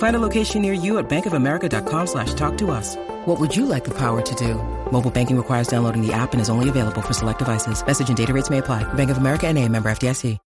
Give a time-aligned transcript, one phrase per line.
[0.00, 2.96] Find a location near you at bankofamerica.com slash talk to us.
[3.26, 4.54] What would you like the power to do?
[4.90, 7.84] Mobile banking requires downloading the app and is only available for select devices.
[7.86, 8.82] Message and data rates may apply.
[8.94, 10.38] Bank of America and a member FDIC.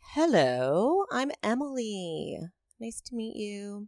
[0.00, 2.40] Hello, I'm Emily.
[2.80, 3.86] Nice to meet you.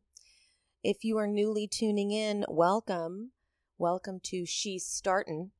[0.85, 3.33] If you are newly tuning in, welcome.
[3.77, 5.51] Welcome to She's Startin'.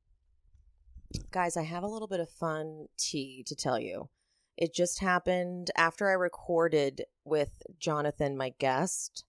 [1.31, 4.09] Guys, I have a little bit of fun tea to tell you.
[4.55, 9.25] It just happened after I recorded with Jonathan, my guest.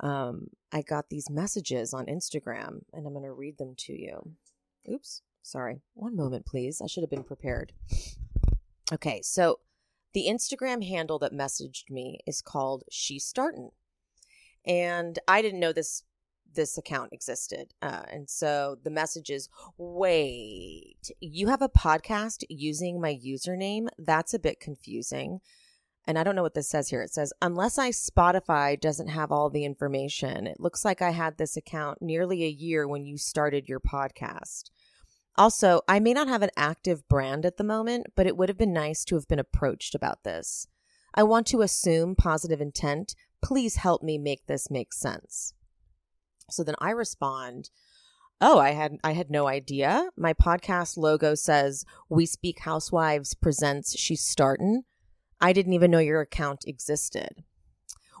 [0.00, 4.32] Um, I got these messages on Instagram and I'm going to read them to you.
[4.90, 5.80] Oops, sorry.
[5.94, 6.80] One moment, please.
[6.82, 7.72] I should have been prepared.
[8.92, 9.60] Okay, so
[10.14, 13.70] the Instagram handle that messaged me is called She Startin'.
[14.66, 16.04] And I didn't know this
[16.54, 17.74] this account existed.
[17.82, 23.88] Uh, and so the message is wait, you have a podcast using my username?
[23.98, 25.40] That's a bit confusing.
[26.08, 27.02] And I don't know what this says here.
[27.02, 31.36] It says, unless I Spotify doesn't have all the information, it looks like I had
[31.36, 34.70] this account nearly a year when you started your podcast.
[35.36, 38.56] Also, I may not have an active brand at the moment, but it would have
[38.56, 40.66] been nice to have been approached about this.
[41.14, 43.14] I want to assume positive intent.
[43.42, 45.52] Please help me make this make sense.
[46.50, 47.68] So then I respond,
[48.40, 50.08] "Oh, I had I had no idea.
[50.16, 54.84] My podcast logo says We Speak Housewives presents She's Startin'.
[55.40, 57.44] I didn't even know your account existed."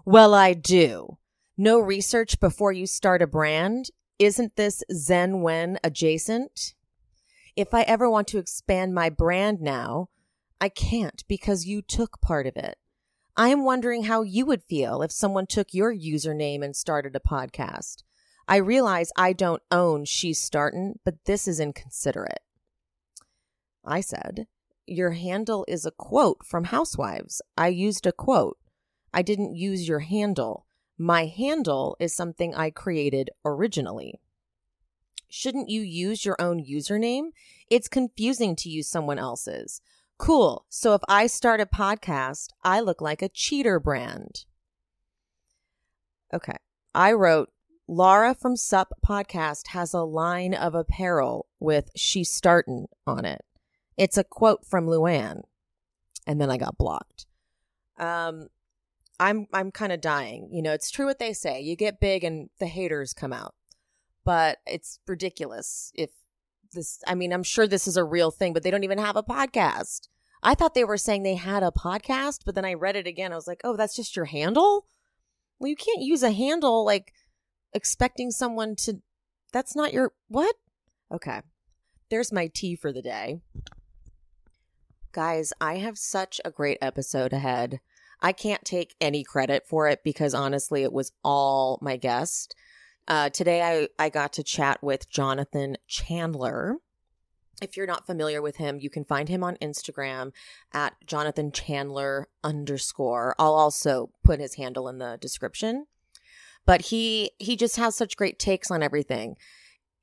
[0.04, 1.18] Well, I do.
[1.56, 3.90] No research before you start a brand?
[4.18, 6.74] Isn't this Zen Wen adjacent?
[7.56, 10.08] If I ever want to expand my brand now,
[10.60, 12.78] I can't because you took part of it.
[13.36, 17.20] I am wondering how you would feel if someone took your username and started a
[17.20, 18.02] podcast.
[18.48, 22.40] I realize I don't own She's Startin', but this is inconsiderate.
[23.84, 24.46] I said,
[24.88, 27.42] Your handle is a quote from Housewives.
[27.58, 28.56] I used a quote.
[29.12, 30.64] I didn't use your handle.
[30.96, 34.18] My handle is something I created originally.
[35.28, 37.32] Shouldn't you use your own username?
[37.70, 39.82] It's confusing to use someone else's.
[40.16, 40.64] Cool.
[40.70, 44.46] So if I start a podcast, I look like a cheater brand.
[46.32, 46.56] Okay.
[46.94, 47.50] I wrote,
[47.86, 53.42] Laura from Sup Podcast has a line of apparel with She Startin' on it.
[53.98, 55.42] It's a quote from Luann.
[56.26, 57.26] And then I got blocked.
[57.98, 58.48] Um,
[59.18, 60.48] I'm I'm kind of dying.
[60.52, 61.60] You know, it's true what they say.
[61.60, 63.54] You get big and the haters come out.
[64.24, 66.10] But it's ridiculous if
[66.72, 69.16] this I mean, I'm sure this is a real thing, but they don't even have
[69.16, 70.08] a podcast.
[70.42, 73.32] I thought they were saying they had a podcast, but then I read it again.
[73.32, 74.86] I was like, "Oh, that's just your handle?"
[75.58, 77.12] Well, you can't use a handle like
[77.72, 79.00] expecting someone to
[79.52, 80.54] That's not your what?
[81.12, 81.40] Okay.
[82.10, 83.40] There's my tea for the day.
[85.12, 87.80] Guys, I have such a great episode ahead.
[88.20, 92.54] I can't take any credit for it because honestly, it was all my guest.
[93.06, 96.76] Uh, today, I, I got to chat with Jonathan Chandler.
[97.62, 100.32] If you're not familiar with him, you can find him on Instagram
[100.74, 103.34] at Jonathan Chandler underscore.
[103.38, 105.86] I'll also put his handle in the description.
[106.66, 109.36] But he he just has such great takes on everything.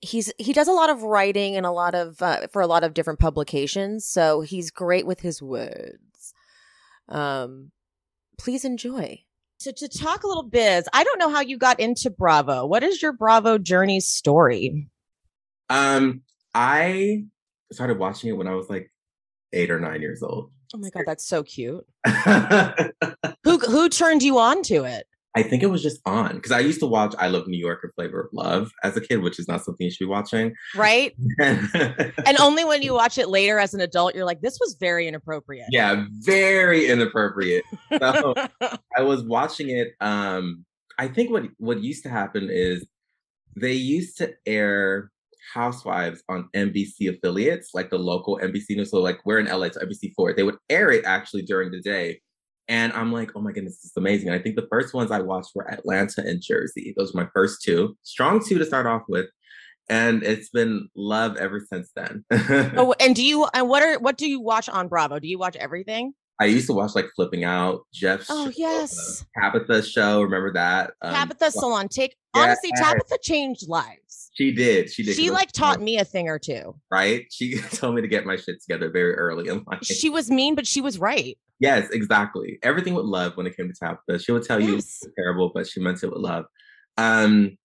[0.06, 2.84] He's he does a lot of writing and a lot of uh, for a lot
[2.84, 6.34] of different publications, so he's great with his words.
[7.10, 7.72] Um,
[8.38, 9.22] please enjoy.
[9.58, 12.66] So to talk a little biz, I don't know how you got into Bravo.
[12.66, 14.90] What is your Bravo journey story?
[15.70, 16.22] Um,
[16.54, 17.26] I
[17.72, 18.92] started watching it when I was like
[19.54, 20.52] eight or nine years old.
[20.74, 21.86] Oh my god, that's so cute.
[23.44, 25.08] who who turned you on to it?
[25.36, 27.84] I think it was just on because I used to watch I Love New York
[27.84, 30.54] or Flavor of Love as a kid, which is not something you should be watching.
[30.76, 31.14] Right.
[31.40, 35.08] and only when you watch it later as an adult, you're like, this was very
[35.08, 35.68] inappropriate.
[35.72, 37.66] Yeah, very inappropriate.
[38.00, 38.34] So
[38.98, 39.90] I was watching it.
[40.00, 40.66] Um,
[40.98, 42.86] I think what what used to happen is
[43.58, 45.12] they used to air
[45.54, 48.92] Housewives on NBC affiliates, like the local NBC news.
[48.92, 50.34] So like we're in LA, so NBC four.
[50.34, 52.20] They would air it actually during the day.
[52.68, 54.30] And I'm like, oh my goodness, this is amazing.
[54.30, 56.94] And I think the first ones I watched were Atlanta and Jersey.
[56.98, 57.96] Those were my first two.
[58.04, 59.28] Strong two to start off with.
[59.88, 62.26] And it's been love ever since then.
[62.32, 65.20] oh, and do you and what are what do you watch on Bravo?
[65.20, 66.14] Do you watch everything?
[66.40, 69.26] I used to watch like Flipping Out, Jeff's Oh show, yes.
[69.38, 70.22] uh, Tabatha's show.
[70.24, 70.92] Remember that?
[71.02, 71.88] Um, Tabatha Salon.
[71.88, 74.32] Take honestly, Tabatha changed lives.
[74.34, 74.92] She did.
[74.92, 75.16] She did.
[75.16, 76.76] She like taught me a thing or two.
[76.92, 77.26] right?
[77.32, 79.86] She told me to get my shit together very early in life.
[79.86, 81.38] She was mean, but she was right.
[81.60, 82.60] Yes, exactly.
[82.64, 84.24] Everything with love when it came to Tabatha.
[84.24, 85.00] She would tell you Yes.
[85.04, 86.46] it's terrible, but she meant it with love.
[86.98, 87.58] Um,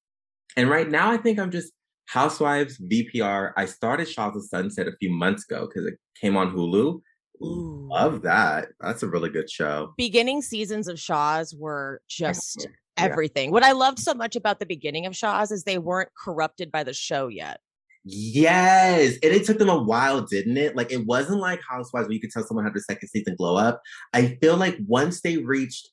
[0.57, 1.73] and right now I think I'm just
[2.09, 3.53] Housewives, VPR.
[3.57, 7.01] I started Shahs of Sunset a few months ago because it came on Hulu.
[7.43, 7.89] Ooh.
[7.89, 8.69] Love that.
[8.81, 9.95] That's a really good show.
[9.97, 12.63] Beginning seasons of Shahs were just
[12.99, 13.05] Yeah.
[13.05, 13.53] everything.
[13.53, 16.83] What I loved so much about the beginning of Shahs is they weren't corrupted by
[16.83, 17.61] the show yet.
[18.05, 19.15] Yes.
[19.23, 20.77] And it took them a while, didn't it?
[20.77, 23.57] Like it wasn't like Housewives where you could tell someone had their second season glow
[23.57, 23.83] up.
[24.13, 25.91] I feel like once they reached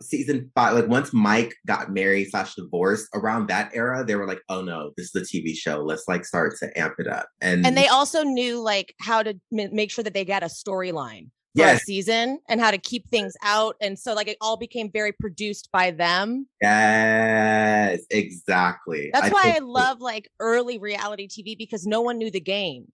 [0.00, 4.40] season five, like once Mike got married slash divorced around that era, they were like,
[4.48, 5.82] oh no, this is a TV show.
[5.82, 7.28] Let's like start to amp it up.
[7.40, 10.46] And, And they also knew like how to m- make sure that they got a
[10.46, 11.84] storyline Yes.
[11.84, 13.76] season and how to keep things out.
[13.80, 16.46] And so like it all became very produced by them.
[16.62, 19.10] yes, exactly.
[19.12, 22.92] That's why I think- love like early reality TV because no one knew the game.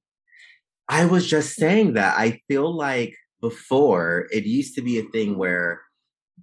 [0.89, 2.19] I was just saying that.
[2.19, 5.81] I feel like before it used to be a thing where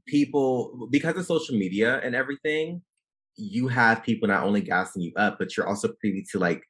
[0.07, 2.81] people, because of social media and everything,
[3.35, 6.61] you have people not only gassing you up, but you're also privy to like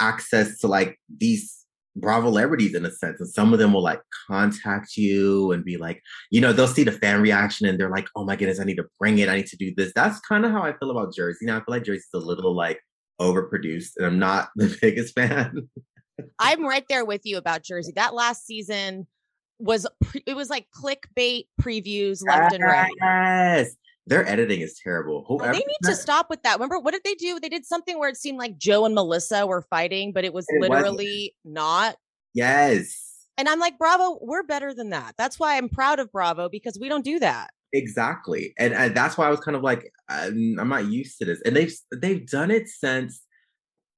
[0.00, 1.65] access to like these
[1.96, 3.20] Bravo celebrities in a sense.
[3.20, 6.84] And some of them will like contact you and be like, you know, they'll see
[6.84, 9.28] the fan reaction and they're like, oh my goodness, I need to bring it.
[9.28, 9.92] I need to do this.
[9.94, 11.46] That's kind of how I feel about Jersey.
[11.46, 12.80] Now I feel like Jersey's a little like
[13.20, 15.68] overproduced and I'm not the biggest fan.
[16.38, 17.92] I'm right there with you about Jersey.
[17.96, 19.06] That last season
[19.58, 19.86] was
[20.26, 22.92] it was like clickbait previews left and right.
[23.00, 23.74] Yes.
[24.06, 25.24] Their editing is terrible.
[25.26, 26.54] Whoever They need to stop with that.
[26.54, 27.40] Remember what did they do?
[27.40, 30.46] They did something where it seemed like Joe and Melissa were fighting, but it was
[30.48, 30.74] It wasn't.
[30.76, 31.96] literally not.
[32.32, 33.02] Yes.
[33.36, 35.14] And I'm like, Bravo, we're better than that.
[35.18, 37.50] That's why I'm proud of Bravo because we don't do that.
[37.72, 38.54] Exactly.
[38.58, 41.42] And, and that's why I was kind of like, I'm, I'm not used to this.
[41.44, 43.22] And they've they've done it since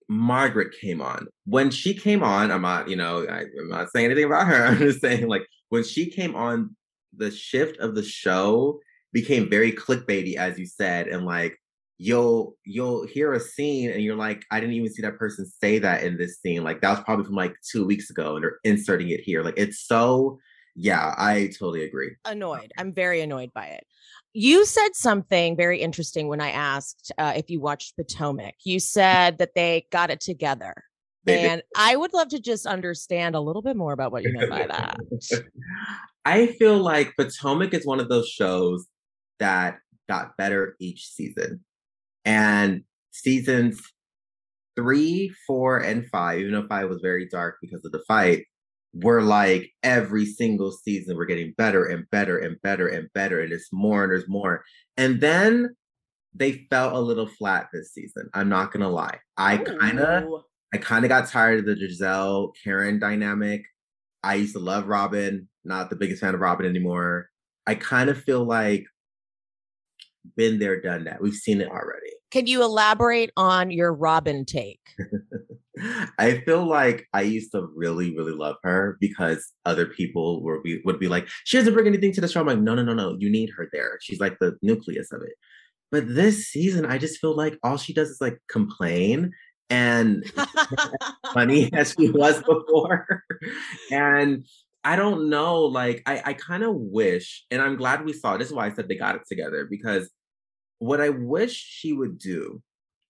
[0.08, 1.28] Margaret came on.
[1.44, 4.64] When she came on, I'm not, you know, I, I'm not saying anything about her.
[4.66, 6.74] I'm just saying, like, when she came on,
[7.16, 8.78] the shift of the show
[9.12, 11.58] became very clickbaity, as you said, and like
[11.98, 15.78] you'll you'll hear a scene and you're like, I didn't even see that person say
[15.80, 16.62] that in this scene.
[16.62, 19.42] Like that was probably from like two weeks ago, and they're inserting it here.
[19.42, 20.38] Like it's so,
[20.74, 22.16] yeah, I totally agree.
[22.24, 22.72] Annoyed.
[22.78, 23.84] I'm very annoyed by it.
[24.32, 28.54] You said something very interesting when I asked uh, if you watched Potomac.
[28.64, 30.74] You said that they got it together.
[31.26, 34.48] And I would love to just understand a little bit more about what you meant
[34.48, 34.98] by that.
[36.24, 38.86] I feel like Potomac is one of those shows
[39.38, 41.64] that got better each season.
[42.24, 43.80] And seasons
[44.76, 48.44] three, four, and five, even though five was very dark because of the fight,
[48.94, 53.42] were like every single season we're getting better and better and better and better.
[53.42, 54.64] And it's more and there's more.
[54.96, 55.74] And then
[56.34, 58.28] they felt a little flat this season.
[58.34, 59.18] I'm not gonna lie.
[59.36, 60.42] I kind of Ooh.
[60.72, 63.64] I kind of got tired of the Gizelle Karen dynamic.
[64.22, 67.30] I used to love Robyn, not the biggest fan of Robyn anymore.
[67.66, 68.86] I kind of feel like
[70.36, 71.20] been there, done that.
[71.20, 72.12] We've seen it already.
[72.30, 74.80] Can you elaborate on your Robyn take?
[76.18, 80.80] I feel like I used to really, really love her because other people were be,
[80.84, 82.40] would be like, she doesn't bring anything to the show.
[82.40, 83.16] I'm like, no, no, no, no.
[83.18, 83.98] You need her there.
[84.02, 85.34] She's like the nucleus of it.
[85.90, 89.32] But this season, I just feel like all she does is like complain
[89.70, 90.24] and
[91.32, 93.24] funny as she was before.
[93.90, 94.44] and
[94.84, 98.36] I don't know, like I, I kind of wish, and I'm glad we saw.
[98.36, 100.10] This is why I said they got it together because
[100.78, 102.62] what I wish she would do,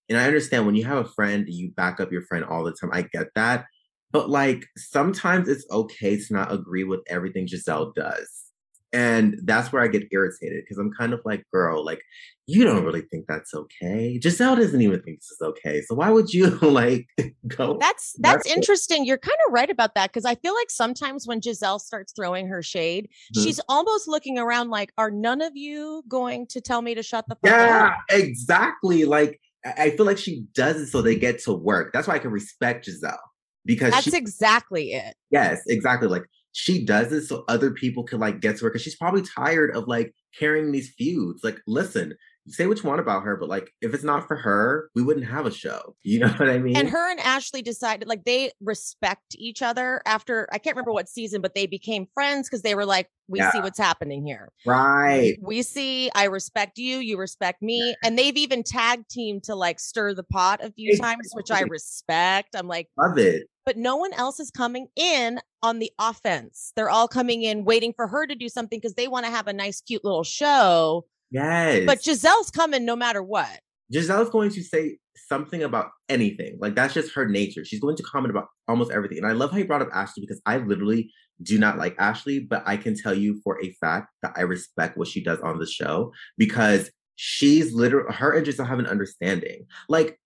[0.09, 2.73] and I understand when you have a friend, you back up your friend all the
[2.73, 2.89] time.
[2.91, 3.65] I get that,
[4.11, 8.48] but like sometimes it's okay to not agree with everything Gizelle does.
[8.91, 12.01] And that's where I get irritated because I'm kind of like, girl, like,
[12.47, 14.19] you don't really think that's okay.
[14.19, 15.81] Gizelle doesn't even think this is okay.
[15.81, 17.07] So why would you like
[17.47, 17.77] go?
[17.79, 19.05] That's that's interesting.
[19.05, 22.47] You're kind of right about that because I feel like sometimes when Gizelle starts throwing
[22.47, 23.43] her shade, mm-hmm.
[23.43, 27.25] she's almost looking around like, are none of you going to tell me to shut
[27.27, 27.97] the fuck yeah, up?
[28.09, 29.05] Yeah, exactly.
[29.05, 31.91] Like I feel like she does it so they get to work.
[31.93, 33.17] That's why I can respect Gizelle
[33.65, 35.15] because that's she, exactly it.
[35.29, 36.07] Yes, exactly.
[36.07, 39.21] Like she does it so other people can like get to her because she's probably
[39.21, 41.43] tired of like carrying these feuds.
[41.43, 42.15] Like, listen,
[42.49, 45.25] say what you want about her, but like if it's not for her, we wouldn't
[45.25, 45.95] have a show.
[46.09, 46.75] You know what I mean?
[46.75, 51.07] And her and Ashley decided like they respect each other after I can't remember what
[51.07, 53.51] season, but they became friends because they were like, we yeah.
[53.51, 54.49] see what's happening here.
[54.65, 55.37] Right.
[55.39, 57.95] We see I respect you, you respect me.
[58.03, 61.15] And they've even tag teamed to like stir the pot a few exactly.
[61.15, 62.55] times, which I respect.
[62.55, 63.43] I'm like, love it.
[63.65, 66.73] But no one else is coming in on the offense.
[66.75, 69.47] They're all coming in waiting for her to do something because they want to have
[69.47, 71.85] a nice, cute little show Yes.
[71.85, 73.59] But Gizelle's coming no matter what.
[73.93, 76.57] Gizelle's going to say something about anything.
[76.59, 77.65] Like that's just her nature.
[77.65, 79.19] She's going to comment about almost everything.
[79.19, 82.39] And I love how you brought up Ashley because I literally do not like Ashley,
[82.39, 85.59] but I can tell you for a fact that I respect what she does on
[85.59, 89.65] the show because she's literally her and Gizelle have an understanding.
[89.87, 90.19] Like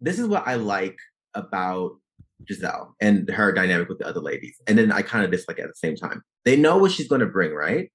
[0.00, 0.98] this is what I like
[1.34, 1.92] about
[2.44, 4.56] Gizelle and her dynamic with the other ladies.
[4.66, 6.22] And then I kind of dislike it at the same time.
[6.44, 7.90] They know what she's going to bring, right?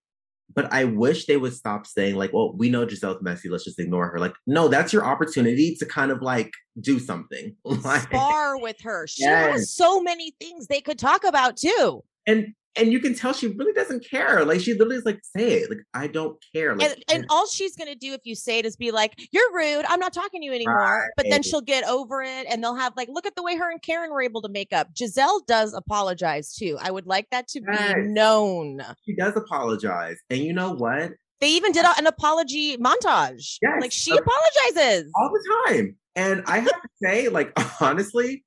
[0.54, 3.80] But I wish they would stop saying, like, well, we know Gizelle's messy, let's just
[3.80, 4.20] ignore her.
[4.20, 7.56] Like, no, that's your opportunity to kind of like do something.
[7.82, 9.08] Spar with her.
[9.08, 9.52] She yes.
[9.52, 12.04] has so many things they could talk about too.
[12.28, 14.44] And and you can tell she really doesn't care.
[14.46, 15.70] Like she literally is like, say it.
[15.70, 16.76] Like I don't care.
[16.76, 19.54] Like, and, and all she's gonna do if you say it is be like, "You're
[19.54, 19.86] rude.
[19.88, 21.10] I'm not talking to you anymore." Right.
[21.18, 23.72] But then she'll get over it, and they'll have like, "Look at the way her
[23.72, 26.78] and Karen were able to make up." Gizelle does apologize too.
[26.82, 27.94] I would like that to yes.
[27.96, 28.82] be known.
[29.06, 31.12] She does apologize, and you know what?
[31.42, 33.58] They even did an apology montage.
[33.62, 33.78] Yes.
[33.82, 35.98] Like she apologizes all the time.
[36.16, 37.52] And I have to say, like
[37.82, 38.44] honestly,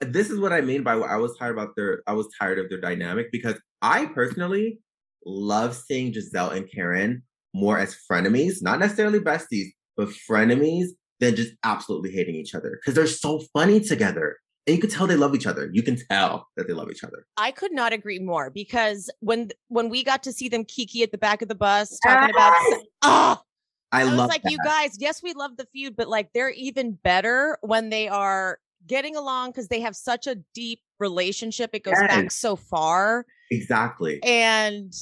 [0.00, 2.58] this is what I mean by what I was tired about their I was tired
[2.58, 4.80] of their dynamic because I personally
[5.24, 7.22] love seeing Gizelle and Karen
[7.54, 10.88] more as frenemies, not necessarily besties, but frenemies
[11.20, 14.38] than just absolutely hating each other because they're so funny together.
[14.66, 15.70] And you can tell they love each other.
[15.72, 17.24] You can tell that they love each other.
[17.36, 21.12] I could not agree more because when when we got to see them kiki at
[21.12, 22.54] the back of the bus talking about
[23.02, 23.40] oh
[23.92, 24.50] I, I was like, that.
[24.50, 28.58] you guys, yes, we love the feud, but like they're even better when they are
[28.86, 31.70] getting along because they have such a deep relationship.
[31.72, 32.08] It goes yes.
[32.08, 33.24] back so far.
[33.50, 34.22] Exactly.
[34.22, 34.92] And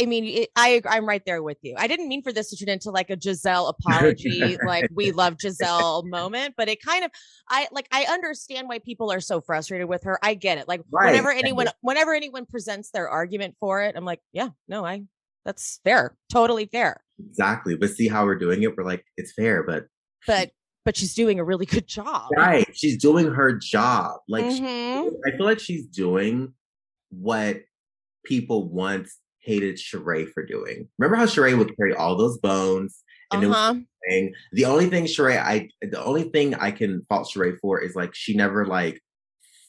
[0.00, 1.74] I mean, it, I I'm right there with you.
[1.76, 5.36] I didn't mean for this to turn into like a Gizelle apology, like we love
[5.36, 7.10] Gizelle moment, but it kind of
[7.48, 10.18] I like I understand why people are so frustrated with her.
[10.22, 10.68] I get it.
[10.68, 11.10] Like right.
[11.10, 15.02] whenever anyone whenever anyone presents their argument for it, I'm like, yeah, no, I
[15.44, 17.02] that's fair, totally fair.
[17.18, 17.76] Exactly.
[17.76, 18.76] But see how we're doing it.
[18.76, 19.86] We're like, it's fair, but
[20.26, 20.50] but
[20.84, 22.30] but she's doing a really good job.
[22.36, 22.66] Right.
[22.74, 24.20] She's doing her job.
[24.28, 25.08] Like mm-hmm.
[25.08, 26.54] she, I feel like she's doing
[27.10, 27.60] what
[28.24, 30.88] people once hated Sheree for doing.
[30.98, 33.74] Remember how Sheree would carry all those bones and uh-huh.
[34.02, 37.94] it the only thing Sheree I the only thing I can fault Sheree for is
[37.94, 39.00] like she never like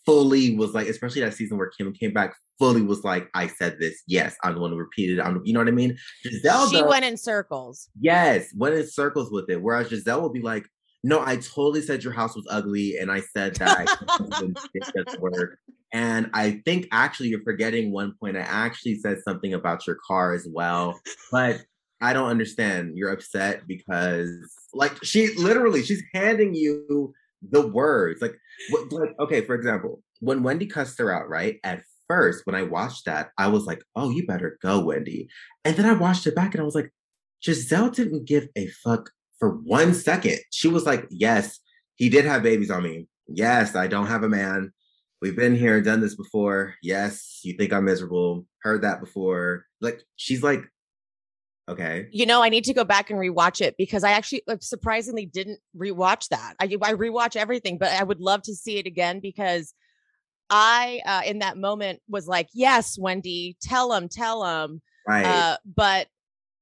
[0.05, 3.77] fully was like, especially that season where Kim came back, fully was like, I said
[3.79, 4.01] this.
[4.07, 5.21] Yes, I'm the one who repeated it.
[5.21, 5.97] I'm, you know what I mean?
[6.25, 7.89] Gizelle, she though, went in circles.
[7.99, 9.61] Yes, went in circles with it.
[9.61, 10.65] Whereas Gizelle will be like,
[11.03, 15.57] no, I totally said your house was ugly, and I said that I work.
[15.93, 18.37] And I think actually you're forgetting one point.
[18.37, 20.99] I actually said something about your car as well,
[21.31, 21.61] but
[22.01, 22.97] I don't understand.
[22.97, 24.29] You're upset because,
[24.73, 28.21] like, she literally she's handing you the words.
[28.21, 28.35] Like,
[28.91, 31.59] like okay, for example, when Wendy cussed her out, right?
[31.63, 35.27] At first, when I watched that, I was like, "Oh, you better go, Wendy."
[35.65, 36.91] And then I watched it back, and I was like,
[37.43, 40.39] Gizelle didn't give a fuck for one second.
[40.51, 41.59] She was like, Yes,
[41.95, 43.07] he did have babies on me.
[43.27, 44.71] Yes, I don't have a man.
[45.21, 46.75] We've been here, done this before.
[46.81, 48.45] Yes, you think I'm miserable.
[48.63, 49.65] Heard that before.
[49.79, 50.63] Like, she's like,
[51.69, 52.07] Okay.
[52.11, 55.59] You know, I need to go back and rewatch it because I actually surprisingly didn't
[55.77, 56.55] rewatch that.
[56.59, 59.73] I, I rewatch everything, but I would love to see it again because
[60.49, 64.81] I, uh, in that moment, was like, yes, Wendy, tell him, tell him.
[65.07, 65.25] Right.
[65.25, 66.07] Uh, but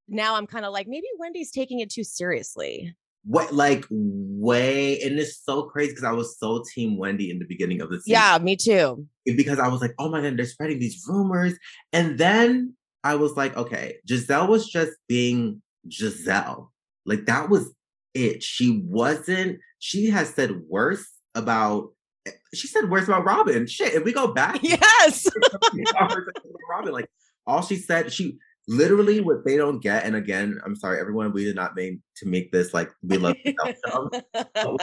[0.07, 2.95] now I'm kind of like, maybe Wendy's taking it too seriously.
[3.25, 7.45] What like way and it's so crazy because I was so team Wendy in the
[7.45, 8.13] beginning of the season.
[8.13, 9.05] Yeah, me too.
[9.25, 11.57] Because I was like, oh my god, they're spreading these rumors.
[11.91, 16.69] And then I was like, okay, Gizelle was just being Gizelle.
[17.05, 17.73] Like that was
[18.13, 18.41] it.
[18.43, 21.89] She wasn't, she has said worse about
[22.25, 23.67] eh, she said worse about Robyn.
[23.67, 25.27] Shit, if we go back, yes.
[26.69, 27.09] Robyn, like
[27.45, 28.37] all she said, she
[28.69, 30.05] literally what they don't get.
[30.05, 33.35] And again, I'm sorry, everyone, we did not mean to make this like we love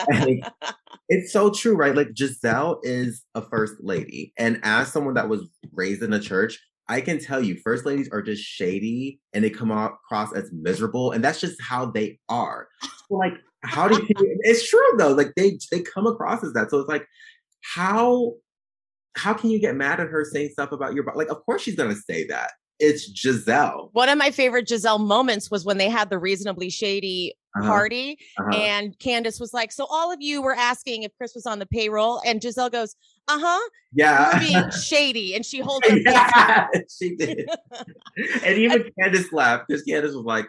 [0.09, 0.43] like,
[1.09, 1.95] it's so true, right?
[1.95, 4.33] Like gizelle is a first lady.
[4.37, 8.09] And as someone that was raised in a church, I can tell you, first ladies
[8.11, 12.67] are just shady and they come across as miserable, and that's just how they are.
[12.81, 14.07] So like, how do you?
[14.41, 15.13] it's true though.
[15.13, 16.69] Like they they come across as that.
[16.71, 17.05] So it's like,
[17.61, 18.33] how
[19.15, 21.17] how can you get mad at her saying stuff about your body?
[21.17, 22.51] Like, of course she's gonna say that.
[22.79, 23.89] It's Gizelle.
[23.93, 27.67] One of my favorite Gizelle moments was when they had the reasonably shady uh-huh.
[27.67, 28.19] party.
[28.39, 28.57] Uh-huh.
[28.57, 31.65] And Candiace was like, So all of you were asking if Chris was on the
[31.65, 32.21] payroll.
[32.25, 32.95] And Gizelle goes,
[33.27, 33.69] Uh huh.
[33.93, 34.39] Yeah.
[34.39, 35.35] You're being shady.
[35.35, 37.49] And she holds her yeah, she did.
[38.43, 40.47] and even and, Candiace laughed because Candiace was like,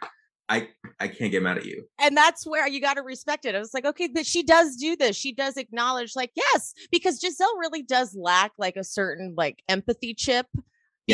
[0.50, 0.68] I
[0.99, 1.87] I can't get mad at you.
[2.00, 3.54] And that's where you got to respect it.
[3.54, 5.14] I was like, okay, but she does do this.
[5.14, 10.14] She does acknowledge, like, yes, because Gizelle really does lack like a certain like empathy
[10.14, 10.47] chip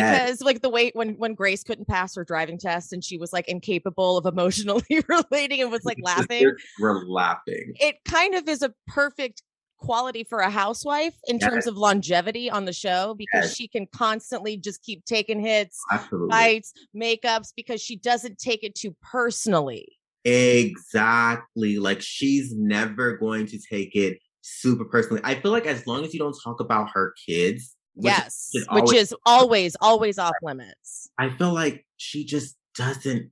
[0.02, 3.32] because like the way when when Grace couldn't pass her driving test and she was
[3.32, 6.52] like incapable of emotionally relating and was like laughing.
[6.80, 7.72] We're laughing.
[7.76, 9.42] It kind of is a perfect
[9.78, 11.48] quality for a housewife in yes.
[11.48, 13.56] terms of longevity on the show because yes.
[13.56, 16.30] she can constantly just keep taking hits, Absolutely.
[16.30, 19.86] fights, makeups because she doesn't take it too personally.
[20.24, 21.78] Exactly.
[21.78, 25.20] Like she's never going to take it super personally.
[25.22, 28.66] I feel like as long as you don't talk about her kids, which yes, is
[28.70, 31.08] which is always, always off limits.
[31.18, 33.30] I feel like she just doesn't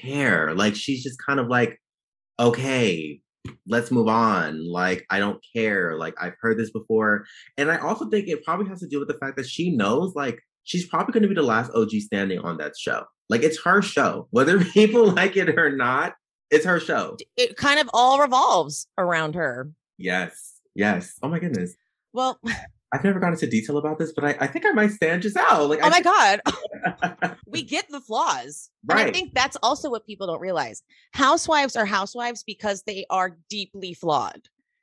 [0.00, 0.54] care.
[0.54, 1.80] Like she's just kind of like,
[2.38, 3.20] okay,
[3.66, 4.70] let's move on.
[4.70, 5.96] Like, I don't care.
[5.96, 7.24] Like, I've heard this before.
[7.56, 10.14] And I also think it probably has to do with the fact that she knows,
[10.14, 13.04] like, she's probably going to be the last OG standing on that show.
[13.28, 14.28] Like, it's her show.
[14.30, 16.14] Whether people like it or not,
[16.50, 17.16] it's her show.
[17.36, 19.70] It kind of all revolves around her.
[19.98, 20.60] Yes.
[20.74, 21.14] Yes.
[21.22, 21.74] Oh my goodness.
[22.12, 22.38] Well,
[22.92, 25.68] I've never gone into detail about this, but I, I think I might stand Gizelle.
[25.68, 28.68] Like, oh I my god, we get the flaws.
[28.84, 29.00] Right.
[29.00, 30.82] And I think that's also what people don't realize.
[31.14, 34.42] Housewives are housewives because they are deeply flawed,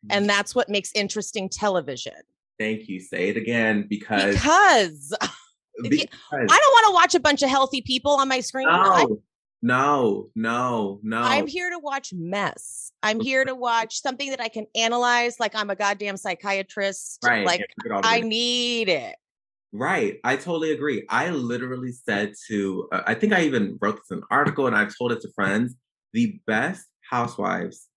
[0.10, 2.14] and that's what makes interesting television.
[2.58, 3.00] Thank you.
[3.00, 5.16] Say it again because because.
[5.84, 6.08] because.
[6.32, 8.68] I don't want to watch a bunch of healthy people on my screen.
[8.68, 9.22] No.
[9.62, 11.22] No, no, no.
[11.22, 12.92] I'm here to watch mess.
[13.04, 17.20] I'm here to watch something that I can analyze like I'm a goddamn psychiatrist.
[17.24, 17.46] Right.
[17.46, 19.16] Like I need it.
[19.72, 20.18] Right.
[20.24, 21.06] I totally agree.
[21.10, 24.96] I literally said to, uh, I think I even wrote this an article and I've
[24.98, 25.76] told it to friends
[26.14, 27.88] the best housewives,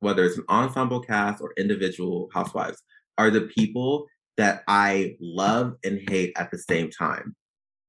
[0.00, 2.82] whether it's an ensemble cast or individual housewives,
[3.16, 7.34] are the people that I love and hate at the same time.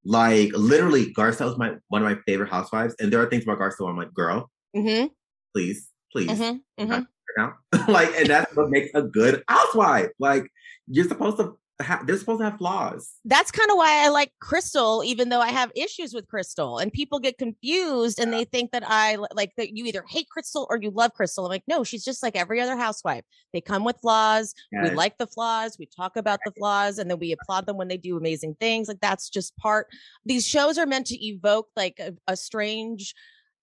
[0.06, 3.60] Like literally, Garcelle is my one of my favorite housewives, and there are things about
[3.60, 5.08] Garcelle I'm like, girl, mm-hmm.
[5.54, 6.84] please, please, mm-hmm.
[6.84, 7.04] Mm-hmm.
[7.38, 7.54] now.
[7.92, 10.10] like, and that's what makes a good housewife.
[10.20, 10.48] Like,
[10.88, 13.16] you're supposed to they're supposed to have flaws.
[13.26, 16.78] That's kind of why I like Crystal, even though I have issues with Crystal.
[16.78, 20.68] And people get confused and they think that I like that you either hate Crystal
[20.70, 21.46] or you love Crystal.
[21.46, 23.24] I'm like, no, she's just like every other housewife.
[23.52, 24.54] They come with flaws.
[24.72, 24.90] Yes.
[24.90, 25.76] We like the flaws.
[25.78, 28.88] We talk about the flaws and then we applaud them when they do amazing things.
[28.88, 29.88] Like that's just part.
[30.26, 33.14] These shows are meant to evoke like a, a strange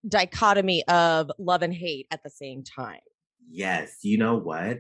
[0.07, 3.01] dichotomy of love and hate at the same time.
[3.51, 3.99] Yes.
[4.03, 4.79] You know what?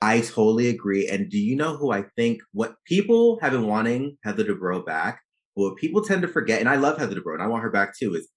[0.00, 1.08] I totally agree.
[1.08, 5.20] And do you know who I think what people have been wanting Heather Dubrow back?
[5.54, 7.98] What people tend to forget, and I love Heather Dubrow and I want her back
[7.98, 8.28] too, is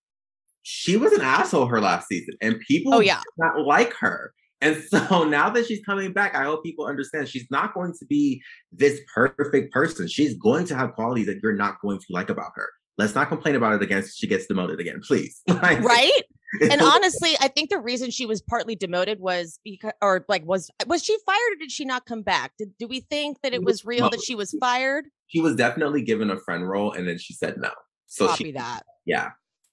[0.63, 3.21] she was an asshole her last season and people oh, yeah.
[3.37, 4.33] not like her.
[4.59, 8.05] And so now that she's coming back, I hope people understand she's not going to
[8.05, 10.07] be this perfect person.
[10.07, 12.69] She's going to have qualities that you're not going to like about her.
[13.01, 14.03] Let's not complain about it again.
[14.15, 15.41] She gets demoted again, please.
[15.49, 16.23] right?
[16.61, 20.69] and honestly, I think the reason she was partly demoted was because, or like, was
[20.85, 22.51] was she fired or did she not come back?
[22.59, 25.05] Did do we think that it was real that she was fired?
[25.27, 27.71] She was definitely given a friend role, and then she said no.
[28.05, 28.83] So copy she, that.
[29.05, 29.29] Yeah,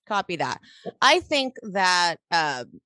[0.06, 0.60] copy that.
[1.02, 2.80] I think that um,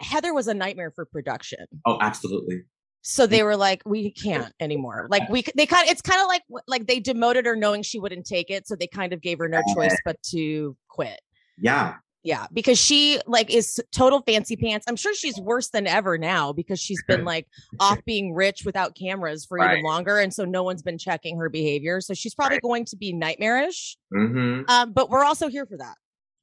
[0.00, 1.66] Heather was a nightmare for production.
[1.84, 2.62] Oh, absolutely.
[3.02, 5.08] So they were like, we can't anymore.
[5.10, 7.98] Like we, they kind of, it's kind of like like they demoted her knowing she
[7.98, 11.20] wouldn't take it, so they kind of gave her no choice but to quit.
[11.58, 14.86] Yeah, yeah, because she like is total fancy pants.
[14.88, 17.48] I'm sure she's worse than ever now because she's been like
[17.80, 19.72] off being rich without cameras for right.
[19.72, 22.00] even longer, and so no one's been checking her behavior.
[22.00, 22.62] So she's probably right.
[22.62, 23.96] going to be nightmarish.
[24.14, 24.70] Mm-hmm.
[24.70, 25.96] Um, but we're also here for that.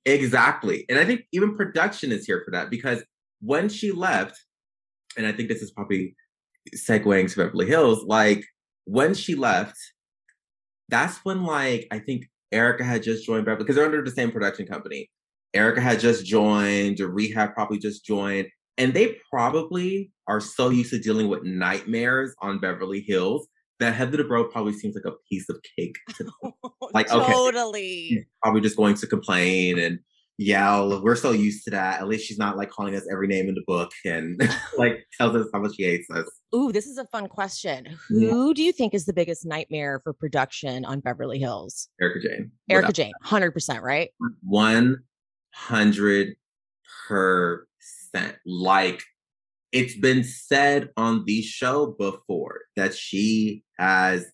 [0.03, 3.01] Exactly, and I think even production is here for that because
[3.39, 4.43] when she left,
[5.15, 6.15] and I think this is probably
[6.75, 8.43] segueing to Beverly Hills, like
[8.85, 9.77] when she left,
[10.89, 14.31] that's when like I think Erika had just joined Beverly because they're under the same
[14.31, 15.09] production company.
[15.53, 20.99] Erika had just joined, Rehab probably just joined, and they probably are so used to
[20.99, 23.47] dealing with nightmares on Beverly Hills
[23.79, 25.95] that Heather Dubrow probably seems like a piece of cake.
[26.17, 26.29] To
[26.93, 28.27] like, okay, totally.
[28.43, 29.99] probably just going to complain and
[30.39, 31.03] yell.
[31.03, 31.99] We're so used to that.
[31.99, 34.41] At least she's not like calling us every name in the book and
[34.77, 36.25] like tells us how much she hates us.
[36.55, 37.97] Ooh, this is a fun question.
[38.07, 38.53] Who yeah.
[38.55, 41.89] do you think is the biggest nightmare for production on Beverly Hills?
[42.01, 42.51] Erika Jayne.
[42.69, 44.09] Erika Jayne, 100%, right?
[44.49, 44.99] 100%.
[48.45, 49.03] Like
[49.71, 54.25] it's been said on the show before that she has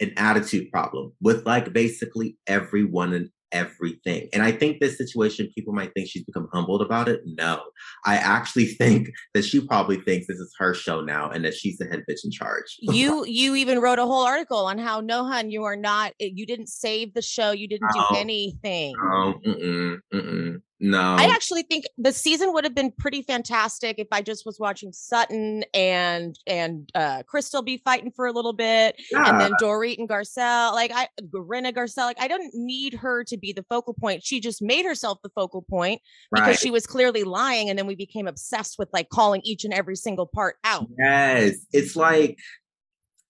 [0.00, 4.28] an attitude problem with like basically everyone and everything.
[4.34, 7.22] And I think this situation, people might think she's become humbled about it.
[7.24, 7.62] No,
[8.04, 11.78] I actually think that she probably thinks this is her show now and that she's
[11.78, 12.76] the head bitch in charge.
[12.80, 16.12] you you even wrote a whole article on how no, hun, you are not.
[16.20, 17.52] Eh, you didn't save the show.
[17.52, 18.94] You didn't do anything.
[18.98, 20.62] No, mm-mm, mm-mm.
[20.80, 21.16] No.
[21.18, 24.92] I actually think the season would have been pretty fantastic if I just was watching
[24.92, 29.30] Sutton and and uh Crystal be fighting for a little bit yeah.
[29.30, 30.72] and then Dorit and Garcelle.
[30.72, 34.24] Like I Rinna Garcelle, like I don't need her to be the focal point.
[34.24, 36.00] She just made herself the focal point
[36.32, 36.58] because right.
[36.58, 39.96] she was clearly lying and then we became obsessed with like calling each and every
[39.96, 40.86] single part out.
[40.98, 41.54] Yes.
[41.72, 42.38] It's like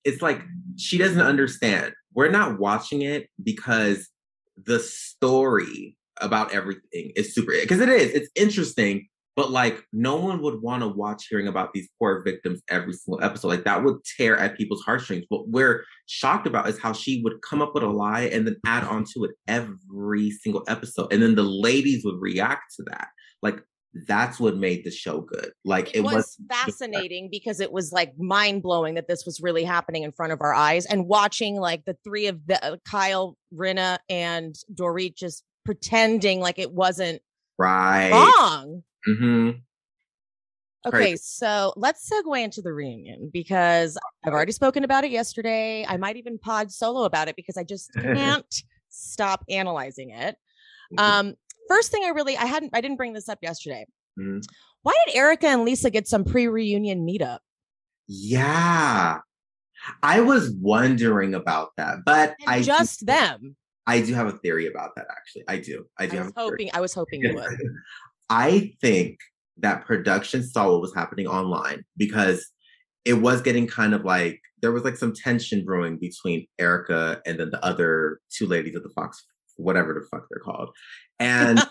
[0.03, 0.41] it's like
[0.79, 1.93] she doesn't understand.
[2.15, 4.09] We're not watching it because
[4.57, 7.13] the story about everything.
[7.17, 11.27] Is super because it is it's interesting but like no one would want to watch
[11.29, 13.49] hearing about these poor victims every single episode.
[13.49, 15.25] Like that would tear at people's heartstrings.
[15.29, 18.57] What we're shocked about is how she would come up with a lie and then
[18.65, 23.09] add on to it every single episode and then the ladies would react to that.
[23.43, 23.63] Like
[24.07, 25.51] that's what made the show good.
[25.65, 29.41] Like it, it was, was, fascinating because it was like mind blowing that this was
[29.41, 32.77] really happening in front of our eyes and watching like the three of the uh,
[32.89, 37.21] Kyle, Rinna, and Dorit just pretending like it wasn't
[37.59, 38.83] right wrong.
[39.09, 39.51] Mm-hmm.
[40.87, 41.17] Okay, Crazy.
[41.17, 45.87] so let's segue into the reunion because I've already spoken about it yesterday.
[45.89, 50.37] I might even pod solo about it because I just can't stop analyzing it.
[50.93, 50.99] Mm-hmm.
[50.99, 51.35] Um,
[51.69, 53.87] first thing I really I hadn't I didn't bring this up yesterday.
[54.19, 54.41] Mm-hmm.
[54.83, 57.39] Why did Erika and Lisa get some pre-reunion meetup?
[58.07, 59.21] Yeah.
[60.03, 63.57] I was wondering about that, but and I just them.
[63.87, 65.07] I do have a theory about that.
[65.11, 65.85] Actually, I do.
[65.99, 66.19] I do.
[66.19, 66.71] I was hoping.
[66.73, 67.59] I was hoping you would.
[68.31, 69.19] I think
[69.59, 72.51] that production saw what was happening online because
[73.05, 77.39] it was getting kind of like there was like some tension brewing between Erika and
[77.39, 79.23] then the other two ladies of the Fox,
[79.57, 80.71] whatever the fuck they're called.
[81.21, 81.59] And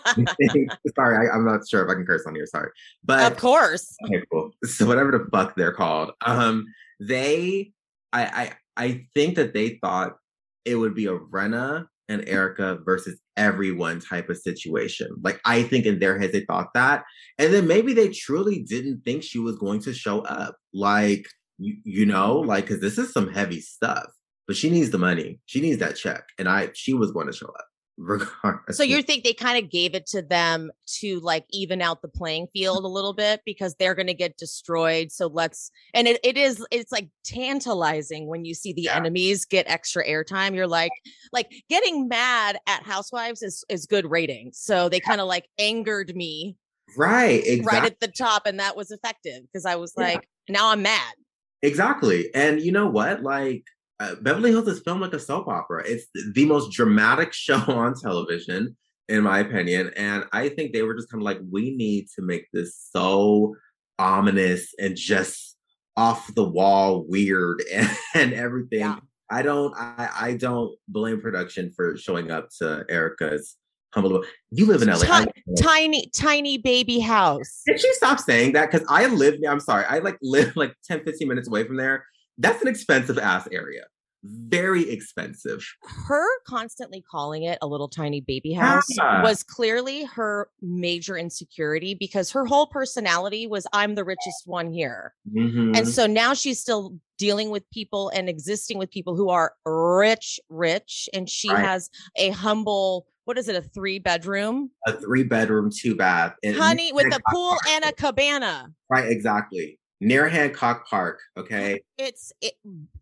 [0.94, 2.46] sorry, I, am not sure if I can curse on here.
[2.46, 2.70] Sorry,
[3.02, 3.96] but of course.
[4.04, 4.52] Okay, cool.
[4.64, 6.66] So whatever the fuck they're called, um,
[7.00, 7.72] they,
[8.12, 10.16] I, I, I think that they thought
[10.64, 15.08] it would be a Rinna and Erika versus everyone type of situation.
[15.22, 17.04] Like I think in their heads they thought that.
[17.38, 20.56] And then maybe they truly didn't think she was going to show up.
[20.72, 21.26] Like
[21.58, 24.06] you, you know, like cuz this is some heavy stuff.
[24.46, 25.40] But she needs the money.
[25.46, 26.24] She needs that check.
[26.38, 28.76] And I she was going to show up regardless.
[28.76, 32.08] So you think they kind of gave it to them to like even out the
[32.08, 35.12] playing field a little bit because they're going to get destroyed.
[35.12, 38.96] So let's and it, it is it's like tantalizing when you see the yeah.
[38.96, 40.54] enemies get extra airtime.
[40.54, 40.92] You're like
[41.32, 44.50] like getting mad at housewives is is good rating.
[44.52, 46.56] So they kind of like angered me.
[46.96, 47.78] Right, exactly.
[47.80, 50.54] Right at the top and that was effective because I was like yeah.
[50.54, 51.14] now I'm mad.
[51.62, 52.28] Exactly.
[52.34, 53.22] And you know what?
[53.22, 53.64] Like
[54.00, 55.84] uh, Beverly Hills is filmed like a soap opera.
[55.86, 58.76] It's the most dramatic show on television,
[59.08, 59.92] in my opinion.
[59.96, 63.54] And I think they were just kind of like, we need to make this so
[63.98, 65.56] ominous and just
[65.96, 68.80] off the wall weird and, and everything.
[68.80, 68.96] Yeah.
[69.30, 73.56] I don't I, I don't blame production for showing up to Erika's
[73.94, 75.24] humble you live in LA.
[75.58, 77.62] tiny, tiny baby house.
[77.66, 78.70] Did she stop saying that?
[78.70, 82.04] Because I live I'm sorry, I like live like 10, 15 minutes away from there
[82.38, 83.82] that's an expensive ass area.
[84.26, 85.62] Very expensive.
[85.82, 89.22] Her constantly calling it a little tiny baby house yeah.
[89.22, 95.12] was clearly her major insecurity because her whole personality was I'm the richest one here.
[95.30, 95.74] Mm-hmm.
[95.74, 100.40] And so now she's still dealing with people and existing with people who are rich,
[100.48, 101.06] rich.
[101.12, 101.62] And she right.
[101.62, 104.70] has a humble what is it, a three bedroom?
[104.86, 106.34] A three bedroom, two bath.
[106.44, 108.70] Honey, with a pool and a cabana.
[108.90, 111.20] Right, exactly near Hancock Park.
[111.36, 111.80] Okay.
[111.96, 112.54] It's it,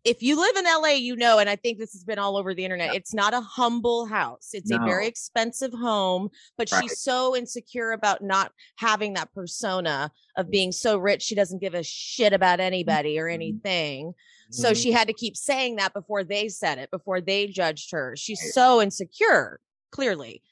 [0.05, 2.55] if you live in LA, you know, and I think this has been all over
[2.55, 2.95] the internet.
[2.95, 4.51] It's not a humble house.
[4.53, 4.77] It's no.
[4.77, 6.83] a very expensive home, but right.
[6.83, 11.23] she's so insecure about not having that persona of being so rich.
[11.23, 13.35] She doesn't give a shit about anybody or mm-hmm.
[13.35, 14.07] anything.
[14.09, 14.53] Mm-hmm.
[14.53, 18.15] So she had to keep saying that before they said it, before they judged her.
[18.17, 18.53] She's right.
[18.53, 19.59] so insecure,
[19.91, 20.43] clearly.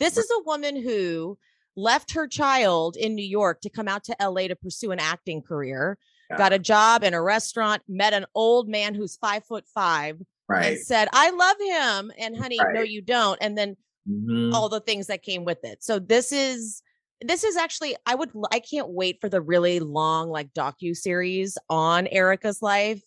[0.00, 0.24] This right.
[0.24, 1.38] is a woman who
[1.76, 5.42] left her child in New York to come out to LA to pursue an acting
[5.42, 5.98] career.
[6.30, 6.38] Yeah.
[6.38, 10.64] got a job in a restaurant, met an old man who's five foot five, right.
[10.64, 12.12] and said, I love him.
[12.18, 13.38] And honey, no, you don't.
[13.42, 13.76] And then
[14.08, 14.52] Mhm.
[14.54, 15.84] all the things that came with it.
[15.84, 16.82] So this is
[17.20, 21.56] this is actually I would I can't wait for the really long like docu series
[21.70, 23.02] on Erika's life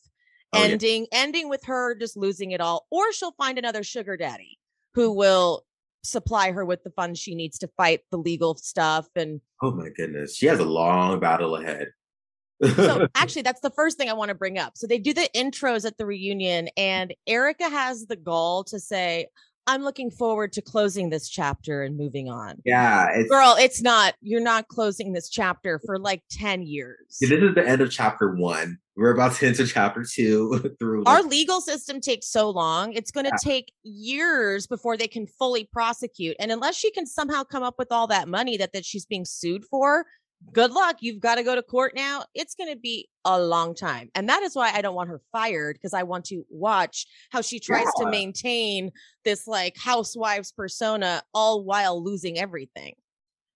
[0.54, 0.70] Oh, yeah.
[0.70, 4.58] ending ending with her just losing it all or she'll find another sugar daddy
[4.94, 5.66] who will
[6.06, 9.90] supply her with the funds she needs to fight the legal stuff and Oh my
[9.96, 10.36] goodness.
[10.36, 11.90] She has a long battle ahead.
[12.76, 14.74] so actually that's the first thing I want to bring up.
[14.78, 19.28] So they do the intros at the reunion and Erika has the gall to say
[19.68, 22.62] I'm looking forward to closing this chapter and moving on.
[22.66, 27.26] yeah, it's girl it's not you're not closing this chapter for like 10 years See,
[27.26, 28.78] this is the end of chapter one.
[28.98, 33.12] We're about to enter chapter two through our like, legal system takes so long it's
[33.12, 33.52] going to Yeah.
[33.52, 37.92] take years before they can fully prosecute and unless she can somehow come up with
[37.92, 40.06] all that money that that she's being sued for
[40.52, 43.74] good luck you've got to go to court now it's going to be a long
[43.74, 47.08] time and that is why i don't want her fired because i want to watch
[47.32, 48.92] how she tries to maintain
[49.24, 52.94] this like housewives persona all while losing everything.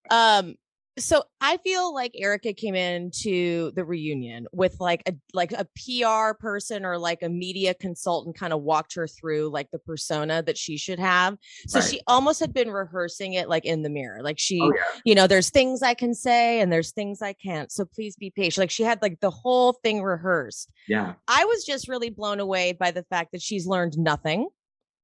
[0.09, 0.55] Um
[0.99, 6.37] so i feel like erika came into the reunion with like a like a pr
[6.39, 10.57] person or like a media consultant kind of walked her through like the persona that
[10.57, 11.89] she should have so Right.
[11.89, 14.83] she almost had been rehearsing it like in the mirror like oh, she Oh, yeah.
[15.05, 18.29] you know there's things i can say and there's things i can't so please be
[18.29, 22.39] patient like she had like the whole thing rehearsed yeah, i was just really blown
[22.39, 24.47] away by the fact that she's learned nothing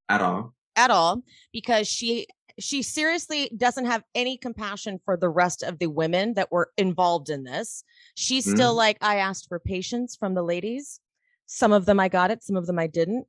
[0.09, 0.53] at all.
[0.75, 1.21] at all
[1.53, 2.27] because she
[2.57, 7.29] she seriously doesn't have any compassion for the rest of the women that were involved
[7.29, 7.83] in this.
[8.15, 8.77] She's still Mhm.
[8.77, 10.99] like I asked for patience from the ladies.
[11.45, 13.27] Some of them I got it, some of them I didn't.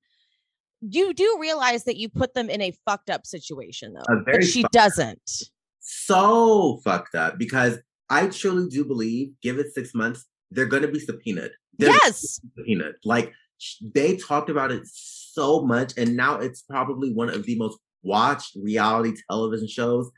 [0.81, 4.23] You do realize that you put them in a fucked up situation though.
[4.25, 5.51] But she doesn't.
[5.81, 10.89] So fucked up because I truly do believe, give it six months, they're going to
[10.89, 11.53] be subpoenaed.
[11.79, 12.41] They're Yes.
[12.41, 12.97] subpoenaed.
[13.05, 13.33] Like
[13.81, 18.57] they talked about it so much, and now it's probably one of the most watched
[18.63, 20.11] reality television shows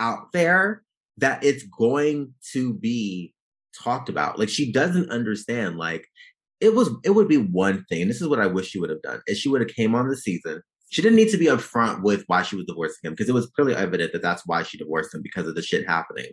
[0.00, 0.82] out there
[1.18, 3.32] that it's going to be
[3.82, 4.38] talked about.
[4.38, 5.76] Like she doesn't understand.
[5.76, 6.06] Like
[6.60, 8.02] it was, it would be one thing.
[8.02, 9.20] And this is what I wish she would have done.
[9.26, 10.62] Is she would have came on the season.
[10.90, 13.46] She didn't need to be upfront with why she was divorcing him because it was
[13.46, 16.30] clearly evident that that's why she divorced him because of the shit happening.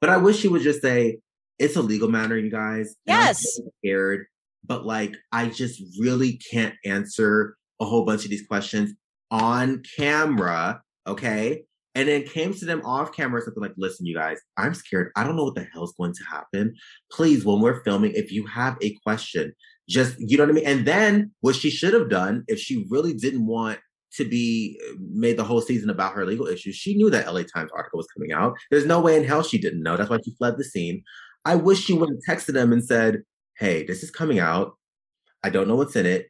[0.00, 1.18] But I wish she would just say
[1.58, 2.96] it's a legal matter, you guys.
[3.04, 3.44] Yes.
[3.82, 4.26] scared,
[4.64, 8.94] but like I just really can't answer a whole bunch of these questions
[9.30, 10.82] on camera.
[11.06, 11.64] Okay.
[11.94, 15.10] And then came to them off camera, something like, listen, you guys, I'm scared.
[15.16, 16.74] I don't know what the hell's going to happen.
[17.10, 19.52] Please, when we're filming, if you have a question,
[19.88, 20.66] just, you know what I mean?
[20.66, 23.80] And then what she should have done, if she really didn't want
[24.12, 27.42] to be uh, made the whole season about her legal issues, she knew that LA
[27.42, 28.56] Times article was coming out.
[28.70, 29.96] There's no way in hell she didn't know.
[29.96, 31.02] That's why she fled the scene.
[31.44, 33.22] I wish she would have texted them and said,
[33.58, 34.76] hey, this is coming out.
[35.42, 36.28] I don't know what's in it.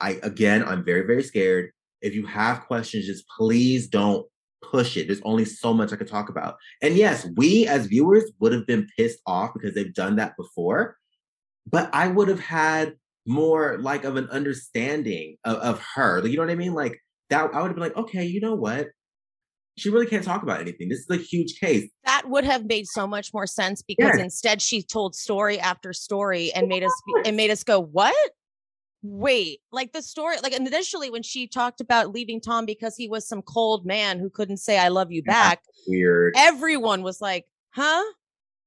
[0.00, 1.70] I, again, I'm very, very scared.
[2.02, 4.26] If you have questions, just please don't
[4.62, 5.06] push it.
[5.06, 6.56] There's only so much I could talk about.
[6.82, 10.96] And yes, we as viewers would have been pissed off because they've done that before.
[11.66, 12.94] But I would have had
[13.26, 16.20] more like of an understanding of, of her.
[16.20, 16.74] Like, you know what I mean?
[16.74, 16.98] Like
[17.30, 18.88] that, I would have been like, okay, you know what?
[19.78, 20.88] She really can't talk about anything.
[20.88, 21.88] This is a huge case.
[22.04, 24.18] That would have made so much more sense because Yes.
[24.18, 26.92] instead she told story after story and made us
[27.24, 28.14] and made us go, "What?
[29.02, 33.26] Wait!" Like the story, like initially when she talked about leaving Tom because he was
[33.26, 36.34] some cold man who couldn't say "I love you" back, Weird.
[36.36, 38.02] everyone was like, "Huh?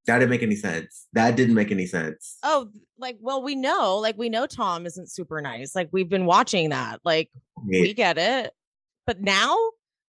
[0.05, 1.07] That didn't make any sense.
[1.13, 2.37] That didn't make any sense.
[2.43, 2.67] Oh,
[2.97, 5.75] like well, we know, like we know Tom isn't super nice.
[5.75, 6.99] Like we've been watching that.
[7.05, 7.29] Like
[7.65, 8.51] we get it.
[9.07, 9.57] But now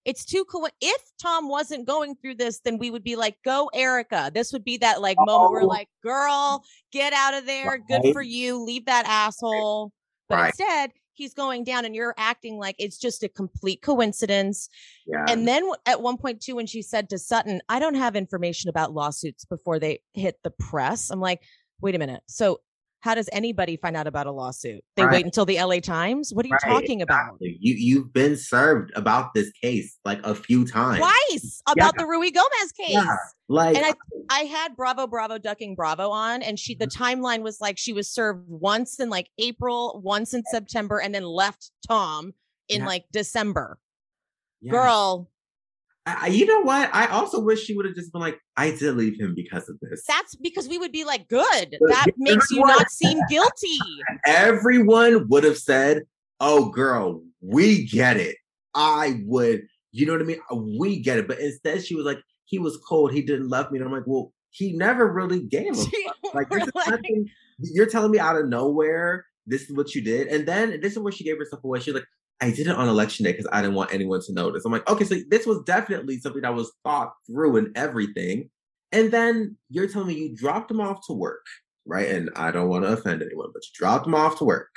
[0.04, 0.68] it's too cool.
[0.80, 4.30] If Tom wasn't going through this, then we would be like, go, Erika.
[4.34, 5.66] This would be that like moment where Oh.
[5.66, 7.78] like, girl, get out of there.
[7.78, 8.62] Good for you.
[8.62, 9.92] Leave that asshole.
[10.28, 10.46] But Right.
[10.48, 14.68] instead, he's going down and you're acting like it's just a complete coincidence.
[15.06, 15.24] yeah.
[15.28, 18.68] And then at one point, too, when she said to Sutton, I don't have information
[18.68, 21.10] about lawsuits before they hit the press.
[21.10, 21.42] I'm like,
[21.80, 22.22] wait a minute.
[22.26, 22.60] So
[23.04, 24.82] how does anybody find out about a lawsuit?
[24.96, 25.12] They Right.
[25.12, 26.32] wait until the LA Times?
[26.32, 27.34] What are you Right, talking about?
[27.34, 27.58] exactly.
[27.60, 30.98] You you've been served about this case like a few times.
[31.00, 32.92] Twice about the Rui Gomez case.
[32.94, 33.14] Yeah.
[33.48, 33.92] Like And I
[34.30, 37.02] I had Bravo Bravo Ducking Bravo on and she the Mm-hmm.
[37.04, 41.24] timeline was like she was served once in like April, once in September, and then
[41.24, 42.32] left Tom
[42.70, 42.86] in Yeah.
[42.86, 43.78] like December.
[44.62, 44.70] yeah.
[44.72, 45.30] Girl,
[46.06, 46.90] I, you know what?
[46.94, 49.78] I also wish she would have just been like, I did leave him because of
[49.80, 50.04] this.
[50.06, 51.76] that's because we would be like, good.
[51.80, 53.78] But That makes you not seem guilty.
[54.26, 56.02] Everyone would have said,
[56.40, 58.36] "Oh, girl, we get it."
[58.74, 59.62] I would,
[59.92, 60.40] you know what I mean?
[60.50, 61.26] Oh, we get it.
[61.28, 63.12] But instead, she was like, "He was cold.
[63.12, 65.84] He didn't love me." And I'm like, "Well, he never really gave a.
[66.34, 67.28] Like, this is Like- nothing,
[67.60, 70.98] you're telling me out of nowhere this is what you did, and then this is
[70.98, 71.78] where she gave herself away.
[71.78, 72.06] She's like,
[72.44, 74.66] I did it on election day because I didn't want anyone to notice.
[74.66, 78.50] I'm like, okay, so this was definitely something that was thought through and everything.
[78.92, 81.46] And then you're telling me you dropped him off to work,
[81.86, 82.06] right?
[82.08, 84.68] And I don't want to offend anyone, but you dropped him off to work.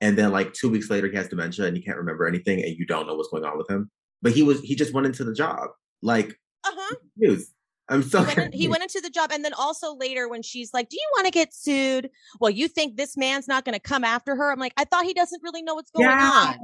[0.00, 2.76] And then like two weeks later, he has dementia and he can't remember anything and
[2.76, 3.90] you don't know what's going on with him.
[4.22, 5.70] But he was he just went into the job.
[6.00, 6.94] Like Uh-huh.
[7.16, 7.50] news.
[7.88, 10.42] I'm so He went, in- he went into the job and then also later when
[10.42, 13.74] she's like do you want to get sued well you think this man's not going
[13.74, 16.14] to come after her i'm like i thought he doesn't really know what's going on.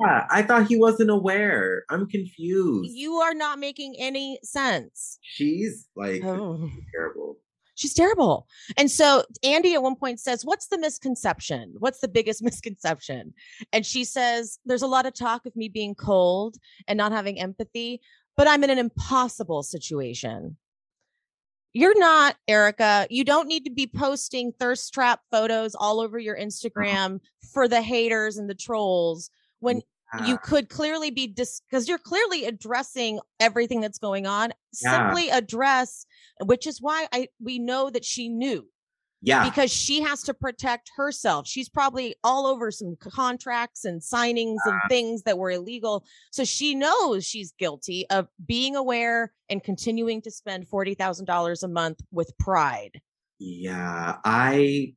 [0.01, 1.85] yeah, on I thought he wasn't aware.
[1.91, 2.91] I'm confused.
[2.95, 6.71] you are not making any sense She's like oh.
[6.95, 7.37] terrible.
[7.75, 8.47] she's terrible
[8.79, 13.35] and so andy at one point says what's the misconception what's the biggest misconception
[13.73, 16.57] and she says there's a lot of talk of me being cold
[16.89, 18.01] and not having empathy
[18.37, 20.57] but i'm in an impossible situation
[21.73, 23.07] you're not erika.
[23.11, 26.47] You don't need to be posting thirst trap photos all over your uh-huh.
[26.47, 27.21] instagram
[27.53, 29.31] for the haters and the trolls
[29.61, 29.83] when
[30.27, 34.53] you could clearly be dis because you're clearly addressing everything that's going on.
[34.83, 35.09] Yeah.
[35.09, 36.07] simply address
[36.45, 38.67] which is why i we know that she knew
[39.23, 39.45] yeah.
[39.45, 44.81] because she has to protect herself she's probably all over some contracts and signings and
[44.85, 44.89] Ah.
[44.89, 50.31] things that were illegal so she knows she's guilty of being aware and continuing to
[50.31, 53.01] spend $40,000 a month with pride
[53.39, 54.95] Yeah, I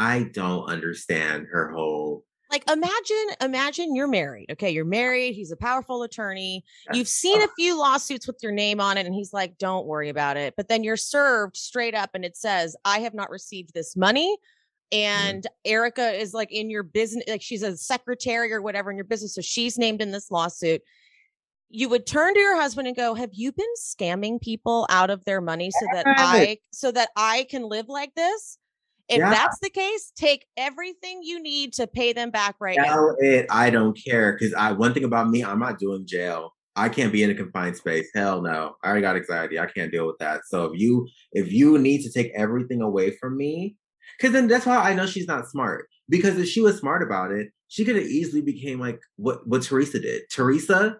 [0.00, 4.70] I don't understand her whole like imagine imagine you're married okay?
[4.70, 6.64] You're married he's a powerful attorney.
[6.92, 10.08] You've seen a few lawsuits with your name on it and he's like don't worry
[10.08, 10.54] about it.
[10.56, 14.36] But then you're served straight up and it says i have not received this money
[14.92, 14.98] mm-hmm.
[14.98, 19.04] and erika is like in your business like she's a secretary or whatever in your
[19.04, 20.82] business so she's named in this lawsuit.
[21.70, 25.24] You would turn to your husband and go have you been scamming people out of
[25.24, 28.58] their money so that i so that i can live like this
[29.08, 29.30] if Yeah.
[29.30, 33.70] that's the case take everything you need to pay them back right now it I
[33.70, 36.54] don't care because I one thing about me, I'm not doing jail.
[36.76, 38.08] I can't be in a confined space.
[38.14, 38.76] Hell no.
[38.84, 39.58] I already got anxiety.
[39.58, 40.42] I can't deal with that.
[40.46, 43.76] So if you if you need to take everything away from me,
[44.16, 45.88] because then that's why I know she's not smart.
[46.08, 49.62] Because if she was smart about it, she could have easily became like what what
[49.62, 50.22] Teresa did.
[50.30, 50.98] Teresa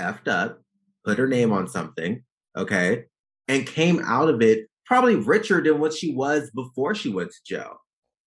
[0.00, 0.60] effed up,
[1.04, 2.22] put her name on something,
[2.56, 3.04] okay,
[3.48, 7.54] and came out of it probably richer than what she was before she went to
[7.56, 7.78] jail.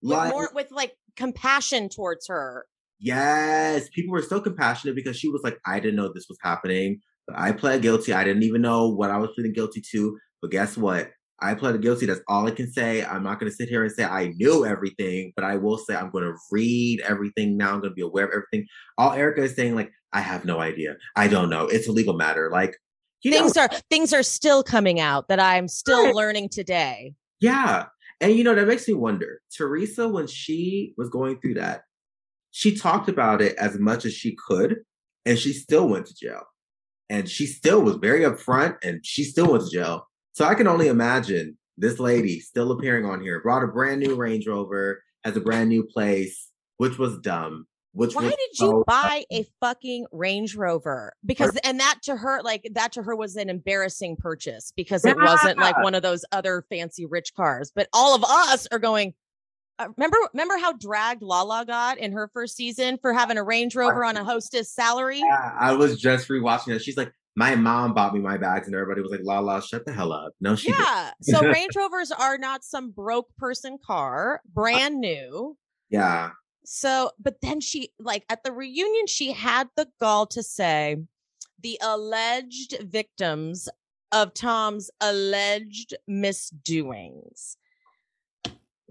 [0.02, 2.66] with Like, more with like compassion towards her.
[3.00, 7.00] Yes, people were so compassionate because she was like, I didn't know this was happening.
[7.28, 8.14] But I pled guilty.
[8.14, 10.18] I didn't even know what I was pleading guilty to.
[10.42, 11.12] But guess what?
[11.40, 12.08] I pleaded guilty.
[12.08, 13.06] That's all I can say.
[13.06, 15.96] I'm not going to sit here and say I knew everything, but I will say
[15.96, 17.74] I'm going to read everything now.
[17.74, 18.68] I'm going to be aware of everything.
[18.98, 20.96] All Erika is saying, like, I have no idea.
[21.16, 21.68] I don't know.
[21.68, 22.50] It's a legal matter.
[22.52, 22.76] Like,
[23.22, 26.16] you know, things are things are still coming out that I'm still Right.
[26.16, 27.14] learning today.
[27.40, 27.86] Yeah.
[28.20, 29.42] And you know, that makes me wonder.
[29.56, 31.84] Teresa, when she was going through that,
[32.52, 34.78] she talked about it as much as she could,
[35.26, 36.44] and she still went to jail.
[37.10, 40.08] And she still was very upfront and she still went to jail.
[40.34, 44.16] So I can only imagine this lady still appearing on here, brought a brand new
[44.16, 47.66] Range Rover, has a brand new place, which was dumb.
[47.98, 51.14] Which Why did so you buy a fucking Range Rover?
[51.26, 55.18] Because and that to her like that to her was an embarrassing purchase because it
[55.18, 57.72] wasn't like one of those other fancy rich cars.
[57.74, 59.16] But all of us are going
[59.80, 63.76] uh, remember remember how dragged Lala got in her first season for having a Range
[63.76, 65.18] Rover on a hostess salary?
[65.18, 66.84] Yeah, I was just rewatching it.
[66.84, 69.86] She's like, my mom bought me my bags, and everybody was like, "La la, shut
[69.86, 70.70] the hell up." No, she.
[70.70, 71.12] Yeah.
[71.22, 75.58] So Range Rovers are not some broke person car, brand new.
[75.90, 76.32] Yeah,
[76.70, 80.98] So, but then she, like at the reunion, she had the gall to say
[81.62, 83.70] the alleged victims
[84.12, 87.56] of Tom's alleged misdoings.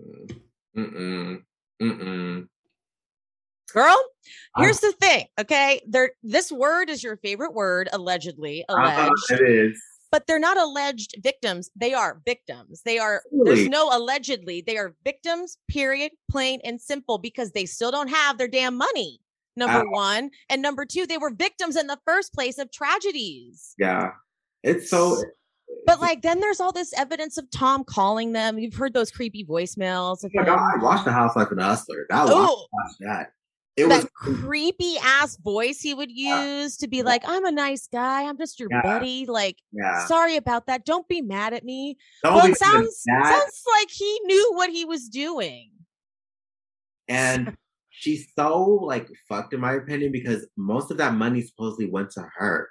[0.00, 0.40] Mm,
[0.74, 1.42] Mm-mm.
[1.82, 2.48] Mm-mm.
[3.74, 4.04] Girl,
[4.54, 5.82] Uh, here's the thing, okay?
[5.86, 9.30] There this word is your favorite word, allegedly, Uh-huh, alleged.
[9.42, 9.82] it is.
[10.10, 11.70] But they're not alleged victims.
[11.74, 12.82] They are victims.
[12.84, 14.62] They are, there's no allegedly.
[14.66, 19.20] They are victims, period, plain and simple, because they still don't have their damn money.
[19.56, 19.90] Number Ow.
[19.90, 20.30] one.
[20.50, 23.74] And number two, they were victims in the first place of tragedies.
[23.78, 24.10] Yeah,
[24.62, 25.22] it's so.
[25.86, 28.58] But like, then there's all this evidence of Tom calling them.
[28.58, 30.58] You've heard those creepy voicemails Oh my God.
[30.58, 32.06] I watched The Housewife and the Hustler.
[32.10, 32.66] That was Oh,
[33.00, 33.30] that.
[33.76, 36.62] It that was creepy ass voice he would Yeah.
[36.62, 38.22] use to be like, I'm a nice guy.
[38.26, 38.82] I'm just your Yeah.
[38.82, 39.26] buddy.
[39.26, 40.06] Like, yeah.
[40.06, 40.86] sorry about that.
[40.86, 41.98] Don't be mad at me.
[42.24, 45.70] Don't well, it sounds sounds like he knew what he was doing.
[47.08, 47.56] and
[47.90, 52.26] she's so like fucked in my opinion because most of that money supposedly went to
[52.36, 52.68] her.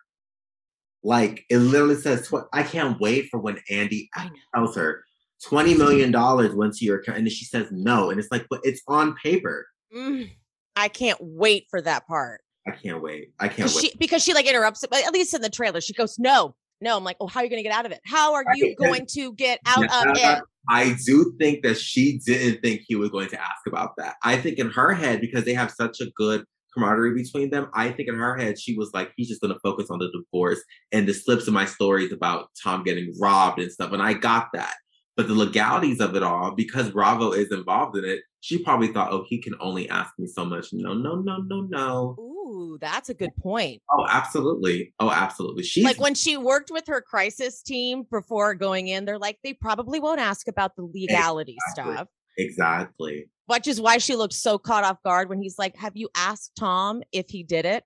[1.03, 4.09] Like it literally says, tw- I can't wait for when Andy
[4.55, 5.03] tells her
[5.43, 8.47] twenty million dollars went to your account, and then she says no, and it's like,
[8.49, 9.67] but it's on paper.
[9.95, 10.31] Mm,
[10.75, 12.41] I can't wait for that part.
[12.67, 13.31] I can't wait.
[13.39, 13.91] I can't wait.
[13.91, 16.55] She, because she like interrupts it, but at least in the trailer, she goes, "No,
[16.81, 18.01] no." I'm like, "Oh, how are you going to get out of it?
[18.05, 18.77] How are you Right.
[18.77, 23.09] going to get out of it?" I do think that she didn't think he was
[23.11, 24.15] going to ask about that.
[24.23, 27.91] I think in her head, because they have such a good camaraderie between them, I
[27.91, 30.61] think in her head, she was like, he's just going to focus on the divorce
[30.91, 33.91] and the slips of my stories about Tom getting robbed and stuff.
[33.91, 34.75] And I got that.
[35.17, 39.13] But the legalities of it all, because Bravo is involved in it, she probably thought,
[39.13, 40.67] oh, he can only ask me so much.
[40.73, 42.15] No, no, no, no, no.
[42.19, 43.81] Ooh, that's a good point.
[43.89, 44.93] Oh, absolutely.
[44.99, 45.63] Oh, absolutely.
[45.63, 49.53] She's like when she worked with her crisis team before going in, they're like, they
[49.53, 51.93] probably won't ask about the legality Exactly.
[51.95, 52.07] stuff.
[52.37, 53.29] exactly.
[53.47, 56.51] which is why she looked so caught off guard when he's like, "Have you asked
[56.59, 57.83] Tom if he did it?"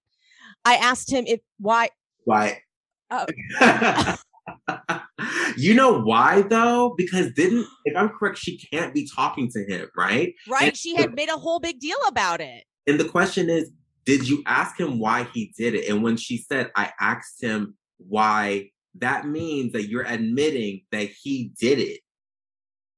[0.66, 1.90] I asked him if why.
[2.26, 2.62] Why?
[3.12, 3.26] Oh.
[5.60, 6.94] you know why though?
[6.98, 10.34] Because didn't, if I'm correct, she can't be talking to him, right?
[10.48, 10.76] Right?
[10.76, 12.64] She had made a whole big deal about it.
[12.88, 13.72] And the question is,
[14.06, 15.90] did you ask him why he did it?
[15.90, 21.52] And when she said, I asked him why, that means that you're admitting that he
[21.60, 22.00] did it.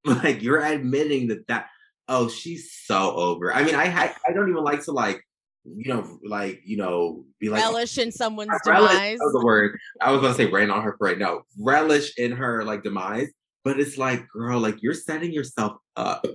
[0.03, 1.67] Like you're admitting that that,
[2.07, 3.53] oh, she's so over.
[3.53, 5.23] I mean, I I, I don't even like to like,
[5.63, 9.19] you know, like, you know, be like, oh, Relish in someone's relish, demise.
[9.19, 9.77] that was the word.
[10.01, 11.19] I was gonna say rain on her parade.
[11.19, 13.27] No, relish in her like demise.
[13.63, 16.25] But it's like, girl, like you're setting yourself up.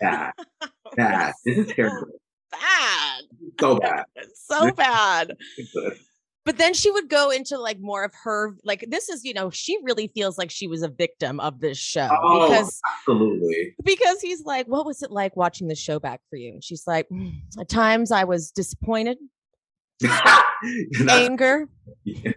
[0.00, 0.32] Bad,
[0.96, 1.32] bad.
[1.44, 2.08] This is terrible.
[2.52, 3.22] Bad.
[3.56, 4.04] So bad.
[4.50, 5.32] So bad.
[6.44, 9.48] But then she would go into like more of her like this is, you know,
[9.50, 13.74] she really feels like she was a victim of this show Oh, because absolutely.
[13.84, 16.84] because he's like, "What was it like watching the show back for you?" And she's
[16.86, 19.18] like, "Mm, "At times I was disappointed,
[21.08, 21.68] anger,
[22.04, 22.32] yeah.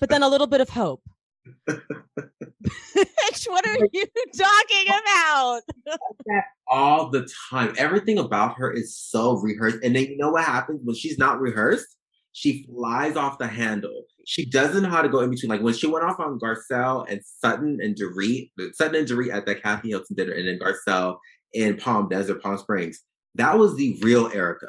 [0.00, 1.02] but then a little bit of hope."
[1.68, 4.04] Bitch, what are you
[4.36, 5.60] talking about?
[6.68, 7.74] all the time.
[7.78, 9.78] Everything about her is so rehearsed.
[9.82, 11.86] And then you know what happens when she's not rehearsed?
[12.34, 14.06] She flies off the handle.
[14.26, 15.50] She doesn't know how to go in between.
[15.50, 19.46] Like when she went off on Garcelle and Sutton and Dorit, Sutton and Dorit at
[19.46, 21.18] the Kathy Hilton dinner, and then Garcelle
[21.52, 23.00] in Palm Desert, Palm Springs.
[23.36, 24.66] That was the real Erika.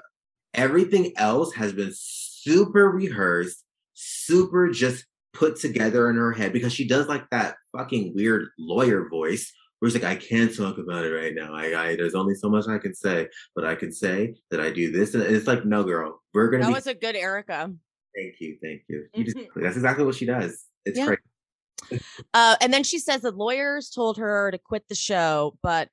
[0.53, 3.63] Everything else has been super rehearsed,
[3.95, 5.03] super just
[5.33, 9.51] put together in her head because she does like that fucking weird lawyer voice
[9.85, 11.53] where it's like, I can't talk about it right now.
[11.53, 14.71] I, I there's only so much I can say, but I can say that I
[14.71, 15.13] do this.
[15.13, 17.71] And it's like, no, girl, we're gonna That be was a good Erika.
[18.15, 19.05] thank you, thank you.
[19.13, 19.47] you just, Mhm.
[19.57, 20.65] that's exactly what she does.
[20.85, 21.05] It's Yeah.
[21.05, 22.03] crazy.
[22.33, 25.89] Uh, and then she says the lawyers told her to quit the show, but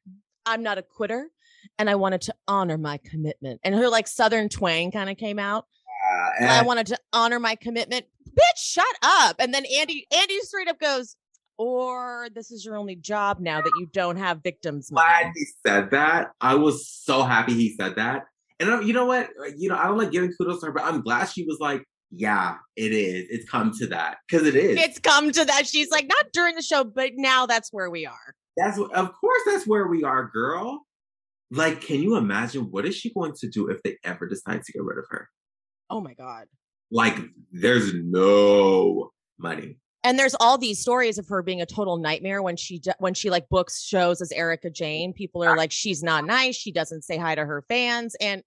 [0.47, 1.28] I'm not a quitter,
[1.78, 3.61] and I wanted to honor my commitment.
[3.62, 5.66] And her like Southern twang kind of came out.
[6.11, 8.07] Uh, And I wanted to honor my commitment.
[8.26, 9.36] Bitch, shut up.
[9.38, 11.14] And then Andy, Andy straight up goes,
[11.62, 14.90] or this is your only job now that you don't have victims.
[14.90, 16.32] glad money." he said that.
[16.40, 18.24] I was so happy he said that.
[18.58, 19.30] And I, you know what?
[19.40, 21.58] Uh, you know, I don't like giving kudos to her, but I'm glad she was
[21.60, 23.26] like, yeah, it is.
[23.30, 24.18] It's come to that.
[24.28, 24.78] Because it is.
[24.78, 25.66] It's come to that.
[25.66, 28.34] She's like, not during the show, but now that's where we are.
[28.56, 30.82] That's of course that's where we are, girl.
[31.50, 34.72] Like, can you imagine what is she going to do if they ever decide to
[34.72, 35.28] get rid of her?
[35.88, 36.46] Oh my God.
[36.90, 37.18] Like,
[37.50, 39.78] there's no money.
[40.05, 43.30] And there's all these stories of her being a total nightmare when she when she
[43.30, 45.12] like books shows as Erika Jayne.
[45.12, 46.57] People are like, she's not nice.
[46.57, 48.16] She doesn't say hi to her fans.
[48.20, 48.42] And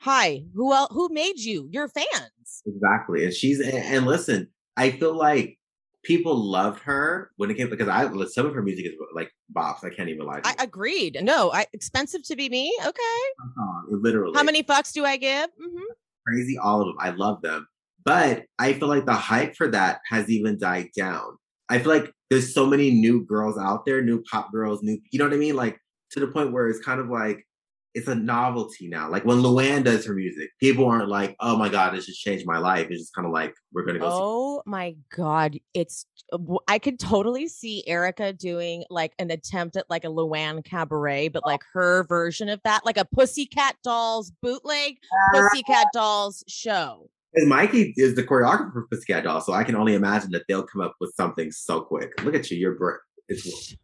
[0.00, 0.88] hi, who else?
[0.92, 1.68] Who made you?
[1.70, 2.62] Your fans.
[2.66, 3.24] Exactly.
[3.24, 5.58] And she's and, and listen, I feel like
[6.02, 9.84] people loved her when it came because I some of her music is like bops.
[9.84, 10.54] I can't even lie to you.
[10.58, 11.18] I agreed.
[11.22, 12.74] No, I expensive to be me.
[12.80, 12.90] Okay.
[12.90, 14.32] Uh-huh, literally.
[14.34, 15.50] How many fucks do I give?
[15.60, 15.92] hmm
[16.26, 16.96] crazy all of them.
[16.98, 17.66] I love them.
[18.04, 21.38] But I feel like the hype for that has even died down.
[21.68, 25.18] I feel like there's so many new girls out there, new pop girls, new, you
[25.18, 25.56] know what I mean?
[25.56, 25.78] Like
[26.10, 27.46] to the point where it's kind of like,
[27.94, 29.08] it's a novelty now.
[29.08, 32.44] Like when Luann does her music, people aren't like, oh my God, this just changed
[32.44, 32.88] my life.
[32.90, 34.16] It's just kind of like, we're going to go see.
[34.20, 39.88] Oh my god, it's uh, I could totally see Erika doing like an attempt at
[39.88, 41.48] like a Luann cabaret, but oh.
[41.48, 44.96] like her version of that, like a Pussycat Dolls bootleg
[45.32, 47.08] Pussycat Dolls show.
[47.34, 50.80] And Mikey is the choreographer for Doll, so I can only imagine that they'll come
[50.80, 52.12] up with something so quick.
[52.22, 52.98] Look at you, you're great.
[53.28, 53.76] It's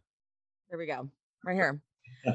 [0.69, 1.09] Here we go.
[1.45, 1.81] Right here.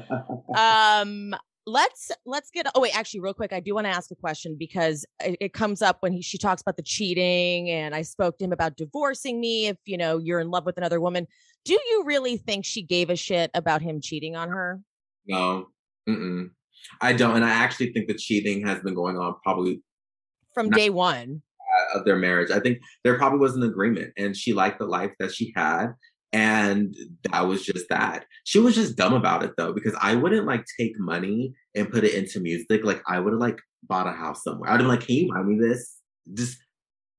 [0.57, 1.35] Um
[1.69, 4.55] let's let's get oh wait actually real quick i do want to ask a question
[4.57, 8.37] because it, it comes up when he she talks about the cheating and i spoke
[8.37, 11.27] to him about divorcing me if you know you're in love with another woman
[11.65, 14.79] do you really think she gave a shit about him cheating on her
[15.27, 15.67] no,
[16.07, 16.49] mm-mm.
[17.01, 17.35] I don't.
[17.35, 19.81] And I actually think the cheating has been going on probably
[20.57, 22.51] from day one uh, of their marriage.
[22.51, 25.93] I think there probably was an agreement, and she liked the life that she had,
[26.33, 26.95] and
[27.31, 28.25] that was just that.
[28.43, 32.03] She was just dumb about it though, because I wouldn't like take money and put
[32.03, 32.83] it into music.
[32.83, 34.69] Like I would have like bought a house somewhere.
[34.69, 35.97] I'd have like, can you buy me this?
[36.33, 36.57] Just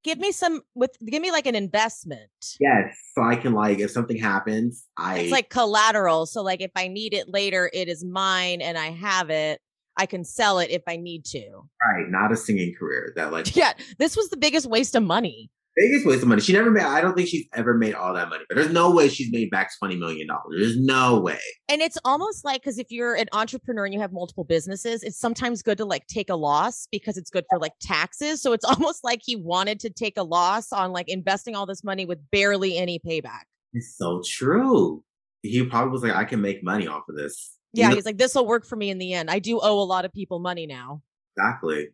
[0.05, 2.31] give me some with give me like an investment.
[2.61, 2.97] Yes.
[3.15, 6.27] So I can like if something happens, I it's like collateral.
[6.27, 9.61] So like if I need it later, it is mine and I have it.
[9.99, 11.45] I can sell it if I need to.
[11.85, 12.09] Right.
[12.09, 13.75] Not a singing career that like Yeah.
[13.99, 16.41] This was the biggest waste of money biggest waste of money.
[16.41, 16.83] She never made.
[16.83, 18.45] I don't think she's ever made all that money.
[18.49, 20.57] But there's no way she's made back twenty million dollars.
[20.59, 21.39] There's no way.
[21.69, 25.19] And it's almost like because if you're an entrepreneur and you have multiple businesses, it's
[25.19, 28.43] sometimes good to like take a loss because it's good for like taxes.
[28.43, 31.85] So it's almost like he wanted to take a loss on like investing all this
[31.85, 33.43] money with barely any payback.
[33.73, 35.03] It's so true.
[35.43, 37.58] He probably was like, I can make money off of this.
[37.73, 37.95] Yeah, you know?
[37.97, 39.31] he's like, this will work for me in the end.
[39.31, 41.03] I do owe a lot of people money now.
[41.37, 41.89] Exactly.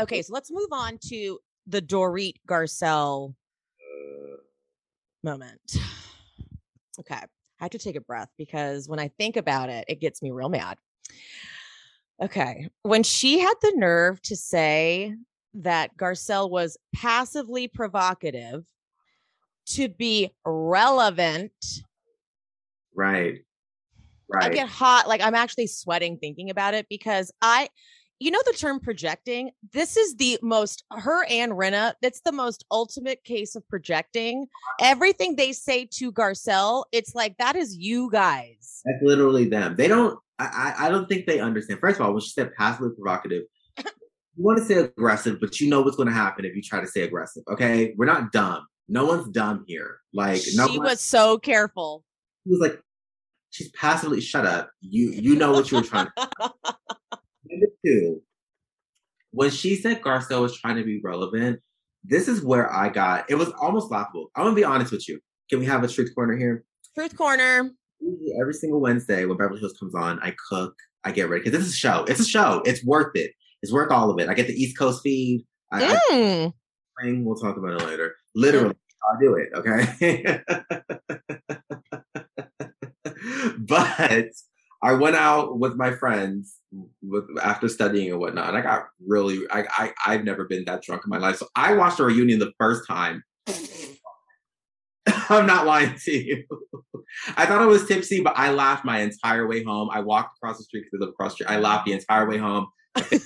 [0.00, 3.34] Okay, so let's move on to the Dorit Garcelle
[3.80, 4.36] uh.
[5.22, 5.60] moment.
[7.00, 7.14] Okay.
[7.14, 10.30] I have to take a breath because when I think about it, it gets me
[10.30, 10.78] real mad.
[12.22, 12.68] Okay.
[12.82, 15.14] When she had the nerve to say
[15.54, 18.64] that Garcelle was passively provocative
[19.66, 21.52] to be relevant.
[22.94, 23.44] Right.
[24.28, 24.44] Right.
[24.44, 25.08] I get hot.
[25.08, 27.68] Like I'm actually sweating thinking about it because I
[28.20, 29.50] you know the term projecting?
[29.72, 34.46] This is the most her and Rinna that's the most ultimate case of projecting.
[34.80, 38.82] Everything they say to garcelle it's like that is you guys.
[38.84, 39.76] That's literally them.
[39.76, 41.80] They don't i i don't think they understand.
[41.80, 43.44] First of all when she said passively provocative
[43.76, 46.80] you want to say aggressive but you know what's going to happen if you try
[46.80, 47.94] to say aggressive okay?
[47.96, 48.66] We're not dumb.
[48.88, 49.98] No one's dumb here.
[50.12, 52.04] Like she no was so careful.
[52.44, 52.80] He was like
[53.50, 56.52] she's passively shut up you you know what you were trying to
[57.50, 58.22] Number two,
[59.30, 61.60] when she said Garcelle was trying to be relevant,
[62.04, 64.30] this is where I got it was almost laughable.
[64.36, 65.20] I'm gonna be honest with you.
[65.50, 66.64] Can we have a truth corner here?
[66.94, 67.70] Truth corner.
[68.40, 70.74] Every single Wednesday when Beverly Hills comes on, I cook,
[71.04, 72.04] I get ready because this is a show.
[72.06, 72.62] It's a show.
[72.64, 73.32] It's worth it.
[73.62, 74.28] It's worth all of it.
[74.28, 75.44] I get the East Coast feed.
[75.72, 76.52] I, mm.
[77.02, 78.14] I, we'll talk about it later.
[78.34, 78.74] Literally,
[79.10, 79.48] I'll do it.
[79.54, 80.42] Okay.
[83.58, 84.30] but
[84.82, 86.56] I went out with my friends
[87.02, 90.82] with after studying and whatnot, and I got really I, I I've never been that
[90.82, 91.36] drunk in my life.
[91.36, 93.22] So I watched a reunion the first time.
[95.30, 96.44] I'm not lying to you.
[97.36, 99.88] I thought I was tipsy, but I laughed my entire way home.
[99.92, 101.50] I walked across the street because I live across the street.
[101.50, 102.66] I laughed the entire way home.
[102.94, 103.18] Five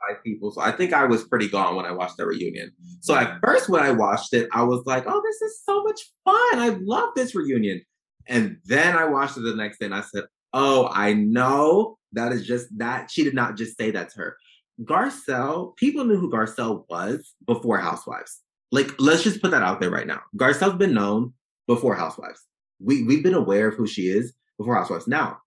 [0.24, 0.50] people.
[0.52, 2.72] So I think I was pretty gone when I watched the reunion.
[3.00, 3.40] So at mm.
[3.44, 6.58] first, when I watched it, I was like, oh, this is so much fun.
[6.58, 7.82] I love this reunion.
[8.28, 12.32] And then I watched it the next day and I said, oh, I know that
[12.32, 13.10] is just that.
[13.10, 14.36] She did not just say that to her.
[14.82, 18.40] Garcelle, people knew who Garcelle was before Housewives.
[18.72, 20.20] Like, let's just put that out there right now.
[20.36, 21.32] Garcelle's been known
[21.66, 22.40] before Housewives.
[22.80, 25.08] We we've been aware of who she is before Housewives.
[25.08, 25.38] Now,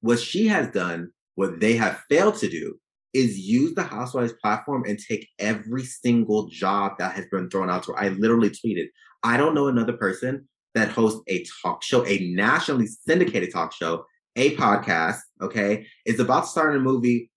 [0.00, 2.78] what she has done, what they have failed to do,
[3.12, 7.84] is use the Housewives platform and take every single job that has been thrown out
[7.84, 7.98] to her.
[7.98, 8.86] I literally tweeted,
[9.22, 14.04] I don't know another person that hosts a talk show, a nationally syndicated talk show,
[14.36, 15.18] a podcast.
[15.40, 17.30] Okay, is about to start a movie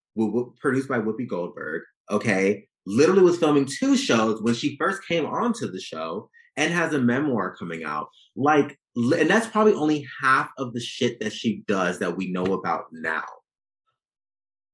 [0.60, 1.82] produced by Whoopi Goldberg.
[2.12, 6.94] Okay, literally was filming two shows when she first came onto the show, and has
[6.94, 8.10] a memoir coming out.
[8.36, 12.44] Like, and that's probably only half of the shit that she does that we know
[12.46, 13.24] about now.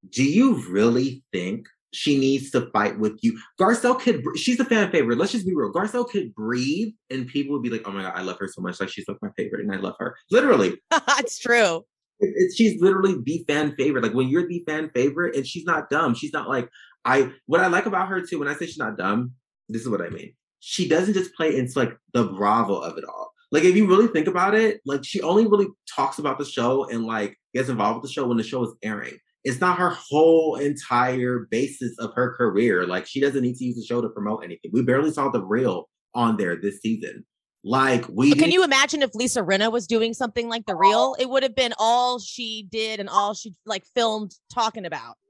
[0.09, 3.39] Do you really think she needs to fight with you.
[3.59, 5.17] Garcelle could, she's a fan favorite.
[5.17, 5.71] Let's just be real.
[5.71, 8.61] Garcelle could breathe and people would be like, oh my God, I love her so
[8.61, 8.79] much.
[8.79, 10.15] Like she's like my favorite and I love her.
[10.29, 10.81] Literally.
[10.91, 11.85] it's true.
[12.19, 14.03] It, it, she's literally the fan favorite.
[14.03, 16.15] Like when you're the fan favorite and she's not dumb.
[16.15, 16.69] She's not like,
[17.05, 19.31] I, what I like about her too, when I say she's not dumb,
[19.69, 20.33] this is what I mean.
[20.59, 23.31] She doesn't just play into like the bravo of it all.
[23.51, 26.89] Like if you really think about it, like she only really talks about the show
[26.89, 29.91] and like gets involved with the show when the show is airing it's not her
[29.91, 32.85] whole entire basis of her career.
[32.87, 34.71] Like she doesn't need to use the show to promote anything.
[34.73, 37.23] We barely saw the real on there this season.
[37.63, 41.15] Like we Can you imagine if Lisa Rinna was doing something like the real?
[41.19, 45.15] It would have been all she did and all she like filmed talking about.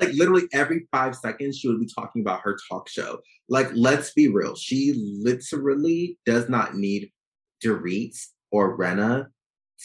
[0.00, 3.20] Like literally every five seconds, she would be talking about her talk show.
[3.48, 4.56] Like, let's be real.
[4.56, 7.12] She literally does not need
[7.64, 8.16] Dorit
[8.50, 9.26] or Rinna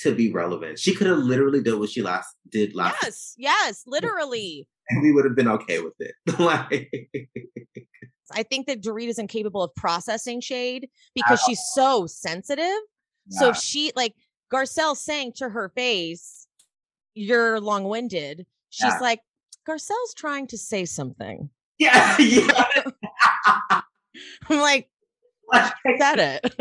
[0.01, 0.79] to be relevant.
[0.79, 2.97] She could have literally did what she last did last.
[3.03, 4.67] Yes, yes, literally.
[4.89, 6.15] And we would have been okay with it.
[6.39, 6.89] like
[8.31, 12.65] I think that Dorit is incapable of processing shade because she's so sensitive.
[13.27, 13.39] Yeah.
[13.39, 14.15] So if she like
[14.51, 16.47] Garcelle saying to her face,
[17.13, 18.99] You're long-winded, she's yeah.
[18.99, 19.21] like,
[19.67, 21.49] Garcelle's trying to say something.
[21.81, 22.65] Yeah, yeah.
[24.49, 24.89] I'm like,
[25.97, 26.53] said it.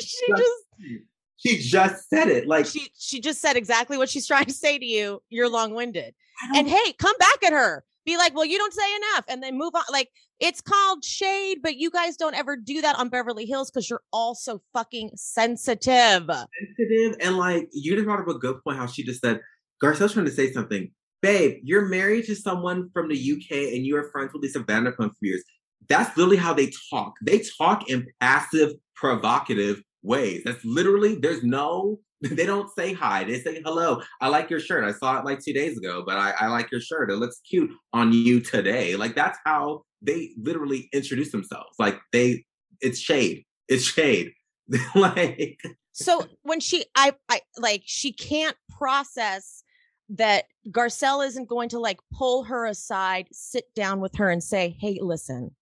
[0.00, 0.96] she just hmm.
[1.36, 2.46] She just said it.
[2.46, 5.22] Like she she just said exactly what she's trying to say to you.
[5.28, 6.14] You're long winded.
[6.54, 7.84] And hey, come back at her.
[8.04, 9.82] Be like, well, you don't say enough, and then move on.
[9.90, 13.88] Like it's called shade, but you guys don't ever do that on Beverly Hills because
[13.90, 16.28] you're all so fucking sensitive.
[16.28, 18.78] Sensitive and like you just brought up a good point.
[18.78, 19.40] How she just said
[19.82, 20.90] Garcelle's trying to say something.
[21.22, 25.10] Babe, you're married to someone from the UK and you are friends with Lisa Vanderpump
[25.10, 25.42] for years.
[25.88, 27.14] That's literally how they talk.
[27.22, 30.42] They talk in passive, provocative ways.
[30.44, 33.24] That's literally, there's no, they don't say hi.
[33.24, 34.00] They say hello.
[34.20, 34.84] I like your shirt.
[34.84, 37.10] I saw it like two days ago, but I, I like your shirt.
[37.10, 38.96] It looks cute on you today.
[38.96, 41.74] Like that's how they literally introduce themselves.
[41.78, 42.44] Like they,
[42.80, 43.44] it's shade.
[43.68, 44.32] It's shade.
[44.94, 45.60] like
[45.92, 49.62] so when she I I like she can't process
[50.10, 54.76] that Garcelle isn't going to like pull her aside, sit down with her and say,
[54.80, 55.54] "Hey, listen.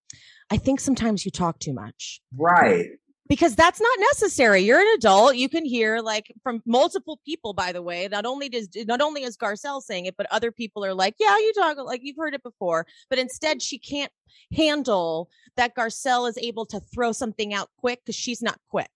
[0.51, 2.89] I think sometimes you talk too much." Right
[3.27, 4.61] because that's not necessary.
[4.61, 5.35] You're an adult.
[5.35, 8.07] You can hear like from multiple people, by the way.
[8.09, 11.35] Not only does not only is Garcelle saying it, but other people are like, Yeah,
[11.37, 12.85] you talk like you've heard it before.
[13.09, 14.11] But instead, she can't
[14.55, 18.89] handle that Garcelle is able to throw something out quick because she's not quick.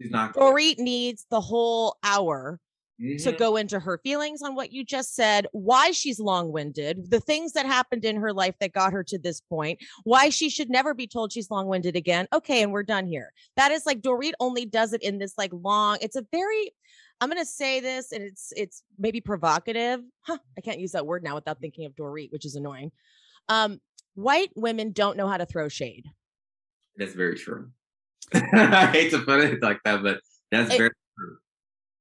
[0.00, 2.58] She's not Dorit needs the whole hour
[3.00, 3.16] mm-hmm.
[3.16, 7.20] to go into her feelings on what you just said, why she's long winded, the
[7.20, 10.70] things that happened in her life that got her to this point, why she should
[10.70, 12.26] never be told she's long winded again.
[12.32, 13.32] Okay, and we're done here.
[13.56, 16.72] That is like Dorit only does it in this like long, it's a very,
[17.20, 20.00] I'm gonna say this, and it's it's maybe provocative.
[20.22, 22.92] Huh, I can't use that word now without thinking of Dorit, which is annoying.
[23.48, 23.80] Um,
[24.14, 26.06] white women don't know how to throw shade.
[26.96, 27.70] That's very true.
[28.34, 30.20] I hate to put it like that, but
[30.50, 31.36] that's it, very true.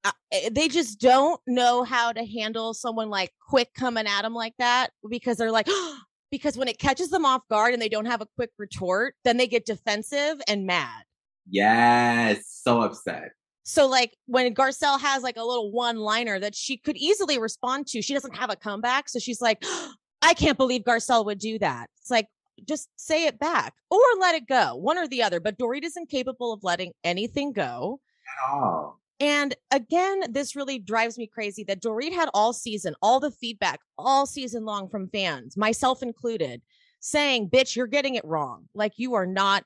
[0.04, 4.54] Eh, they just don't know how to handle someone like quick coming at them like
[4.60, 5.68] that because they're like
[6.32, 9.38] because when it catches them off guard and they don't have a quick retort then
[9.38, 11.04] they get defensive and mad.
[11.50, 13.32] Yes so upset.
[13.64, 17.88] So like when garcelle has like a little one liner that she could easily respond
[17.88, 19.64] to she doesn't have a comeback so she's like
[20.22, 21.90] i can't believe garcelle would do that.
[22.00, 22.28] It's like
[22.68, 25.98] just say it back or let it go one or the other but dorit is
[25.98, 28.00] incapable of letting anything go.
[28.46, 33.20] At all and again, this really drives me crazy that Dorit had all season, all
[33.20, 36.62] the feedback all season long from fans, myself included,
[37.00, 38.70] saying, bitch, you're getting it wrong.
[38.74, 39.64] Like you are not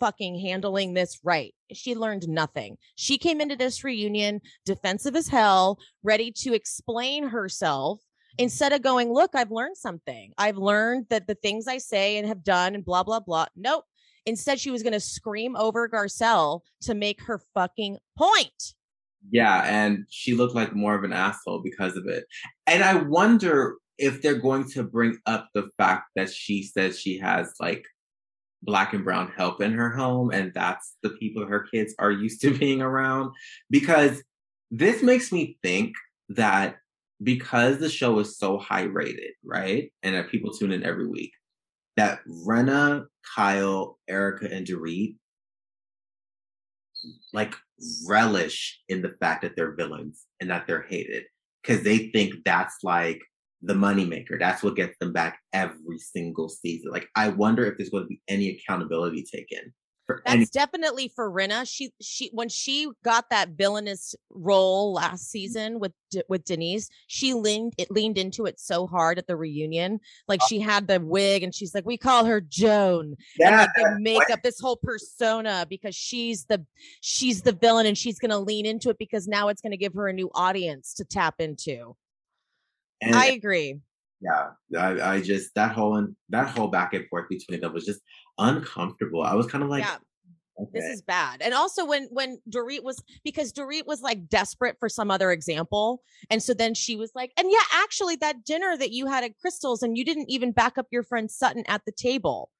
[0.00, 1.54] fucking handling this right.
[1.72, 2.76] She learned nothing.
[2.96, 8.00] She came into this reunion defensive as hell, ready to explain herself
[8.38, 10.32] instead of going, look, I've learned something.
[10.36, 13.46] I've learned that the things I say and have done and blah, blah, blah.
[13.56, 13.84] Nope.
[14.26, 18.74] Instead, she was going to scream over Garcelle to make her fucking point.
[19.30, 22.24] Yeah, and she looked like more of an asshole because of it.
[22.66, 27.18] And I wonder if they're going to bring up the fact that she says she
[27.18, 27.84] has like
[28.62, 32.40] black and brown help in her home and that's the people her kids are used
[32.40, 33.30] to being around
[33.70, 34.22] because
[34.70, 35.94] this makes me think
[36.30, 36.76] that
[37.22, 39.92] because the show is so high rated, right?
[40.02, 41.32] And that people tune in every week,
[41.96, 45.16] that Rinna, Kyle, Erika, and Dorit
[47.32, 47.54] like
[48.06, 51.24] relish in the fact that they're villains and that they're hated
[51.62, 53.20] because they think that's like
[53.62, 54.38] the moneymaker.
[54.38, 56.90] That's what gets them back every single season.
[56.90, 59.72] Like, I wonder if there's going to be any accountability taken
[60.08, 61.68] that's any- definitely for Rinna.
[61.68, 65.16] She she when she got that villainous role last mm-hmm.
[65.16, 65.92] season with
[66.28, 70.00] with Denise, she leaned it leaned into it so hard at the reunion.
[70.28, 70.46] Like oh.
[70.48, 73.16] she had the wig and she's like, we call her Joan.
[73.38, 74.30] Yeah, and make what?
[74.30, 76.64] up this whole persona because she's the
[77.00, 80.08] she's the villain and she's gonna lean into it because now it's gonna give her
[80.08, 81.96] a new audience to tap into.
[83.02, 83.80] And I agree.
[84.20, 88.00] Yeah, I, I just that whole that whole back and forth between them was just
[88.38, 89.22] uncomfortable.
[89.22, 89.96] I was kind of like, yeah.
[90.58, 90.70] Okay.
[90.72, 91.42] This is bad.
[91.42, 96.02] And also when when Dorit was because Dorit was like desperate for some other example.
[96.30, 99.38] And so then she was like, and yeah, actually that dinner that you had at
[99.38, 102.50] Crystal's and you didn't even back up your friend Sutton at the table.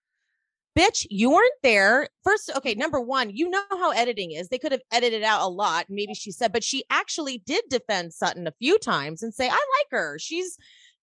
[0.79, 2.11] Bitch, you weren't there.
[2.22, 4.51] First, okay, number one, you know how editing is.
[4.51, 5.87] They could have edited out a lot.
[5.89, 9.53] Maybe she said, but she actually did defend Sutton a few times and say, I
[9.53, 10.18] like her.
[10.18, 10.59] She's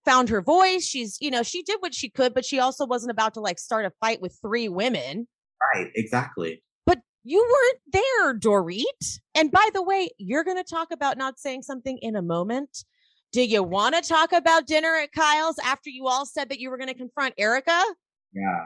[0.06, 0.86] found her voice.
[0.86, 3.60] She's, you know, she did what she could, but she also wasn't about to like
[3.60, 5.28] start a fight with three women.
[5.74, 6.62] Right, exactly.
[6.86, 9.20] But you weren't there, Dorit.
[9.36, 12.84] And by the way, you're going to talk about not saying something in a moment.
[13.32, 16.70] Do you want to talk about dinner at Kyle's after you all said that you
[16.70, 17.82] were going to confront Erika?
[18.34, 18.66] Yeah.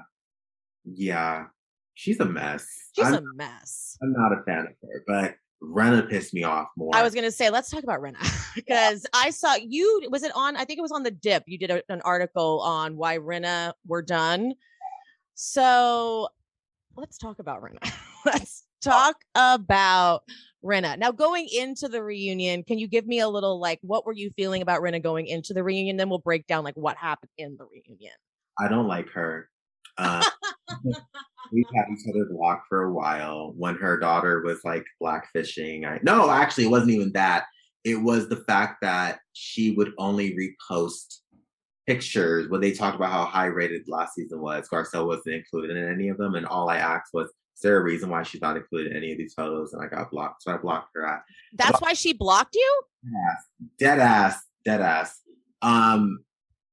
[0.84, 1.46] Yeah.
[1.94, 2.68] She's a mess.
[2.96, 3.98] She's I'm, a mess.
[4.04, 6.96] I'm not a fan of her, but Rinna pissed me off more.
[6.96, 8.18] I was gonna say, let's talk about Rinna
[8.56, 9.20] because yeah.
[9.20, 10.08] I saw you.
[10.12, 10.56] Was it on?
[10.56, 11.44] I think it was on the Dip.
[11.48, 14.54] You did a, an article on why Rinna were done.
[15.34, 16.30] So
[16.96, 17.92] let's talk about Rinna.
[18.26, 20.24] let's talk about
[20.64, 20.98] Rinna.
[20.98, 24.32] Now, going into the reunion, can you give me a little like what were you
[24.36, 25.98] feeling about Rinna going into the reunion?
[25.98, 28.14] Then we'll break down like what happened in the reunion.
[28.60, 29.50] I don't like her.
[29.98, 30.24] Uh,
[31.52, 33.54] we've had each other blocked for a while.
[33.58, 37.46] When her daughter was like blackfishing, I no, actually, it wasn't even that.
[37.84, 41.20] It was the fact that she would only repost
[41.88, 44.68] pictures when they talked about how high rated last season was.
[44.68, 47.84] Garcelle wasn't included in any of them, and all I asked was, "Is there a
[47.84, 50.54] reason why she's not included in any of these photos?" And I got blocked, so
[50.54, 51.24] I blocked her at.
[51.54, 52.82] That's why she blocked you.
[53.80, 55.22] Dead ass, dead ass.
[55.62, 56.20] Um,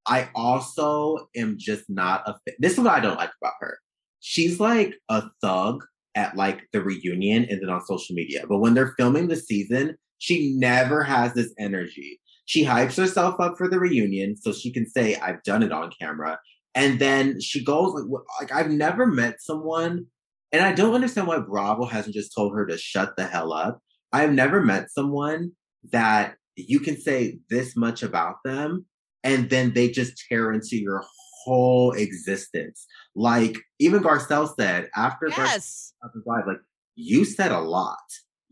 [0.06, 2.34] I also am just not a.
[2.58, 3.78] This is what I don't like about her.
[4.26, 8.72] She's like a thug at like the reunion and then on social media, but when
[8.72, 12.22] they're filming the season, she never has this energy.
[12.46, 15.92] She hypes herself up for the reunion so she can say, I've done it on
[16.00, 16.38] camera.
[16.74, 20.06] And then she goes like, like I've never met someone,
[20.52, 23.80] and I don't understand why Bravo hasn't just told her to shut the hell up.
[24.10, 25.52] I've never met someone
[25.92, 28.86] that you can say this much about them,
[29.22, 31.04] and then they just tear into your
[31.44, 32.86] whole existence.
[33.14, 35.92] Like even Garcelle said after yes.
[36.02, 36.56] Garcelle, like
[36.96, 37.98] you said a lot.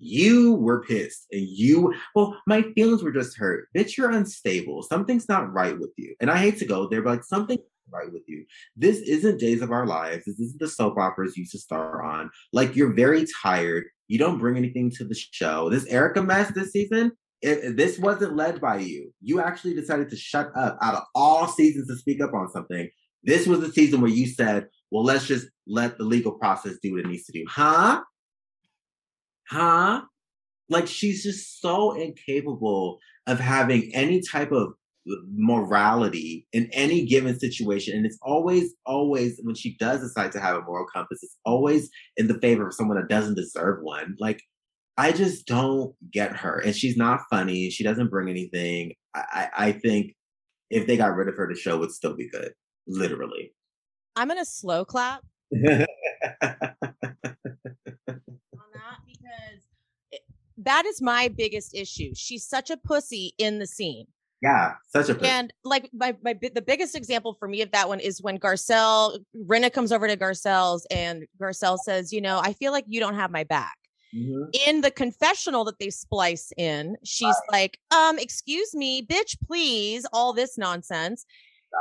[0.05, 3.69] You were pissed and you well my feelings were just hurt.
[3.77, 4.83] Bitch you're unstable.
[4.83, 6.15] Something's not right with you.
[6.21, 7.59] And i hate to go there but like something
[7.91, 8.45] right with you.
[8.77, 10.25] This isn't days of our lives.
[10.25, 12.31] This isn't the soap operas you used to star on.
[12.53, 13.85] Like you're very tired.
[14.09, 15.71] You don't bring anything to the show.
[15.71, 17.13] This Erika mess this season
[17.43, 21.49] it, this wasn't led by you you actually decided to shut up out of all
[21.49, 22.89] seasons to speak up on something
[23.25, 26.93] this was the season where you said well let's just let the legal process do
[26.93, 28.01] what it needs to do huh
[29.53, 30.03] huh?
[30.69, 34.73] Like she's just so incapable of having any type of
[35.37, 37.97] morality in any given situation.
[37.97, 41.91] And it's always, always, when she does decide to have a moral compass, it's always
[42.17, 44.17] in the favor of someone that doesn't deserve one.
[44.19, 44.41] Like,
[44.97, 46.59] I just don't get her.
[46.59, 47.71] And she's not funny.
[47.71, 48.95] She doesn't bring anything.
[49.15, 50.15] I, I, I think
[50.71, 52.53] if they got rid of her, the show would still be good.
[52.87, 53.55] Literally.
[54.17, 55.23] I'm going to slow clap.
[60.59, 62.13] that is my biggest issue.
[62.15, 64.07] She's such a pussy in the scene.
[64.43, 65.31] Yeah, such a pussy.
[65.31, 69.19] And like my, my the biggest example for me of that one is when Garcelle
[69.47, 73.15] Rinna comes over to Garcelle's and Garcelle says, "You know, I feel like you don't
[73.15, 73.77] have my back."
[74.15, 74.43] Mm-hmm.
[74.67, 77.53] In the confessional that they splice in, she's right.
[77.53, 81.25] like, "Um, excuse me, bitch, please, all this nonsense."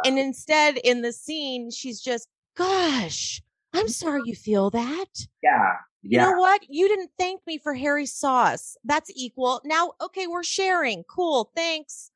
[0.05, 3.41] And instead, in the scene, she's just, "Gosh,
[3.73, 5.09] I'm sorry you feel that."
[5.43, 5.73] Yeah,
[6.03, 6.25] yeah.
[6.25, 6.61] You know what?
[6.69, 8.77] You didn't thank me for Harry sauce.
[8.84, 9.61] That's equal.
[9.65, 11.03] Now, okay, we're sharing.
[11.03, 11.51] Cool.
[11.55, 12.11] Thanks.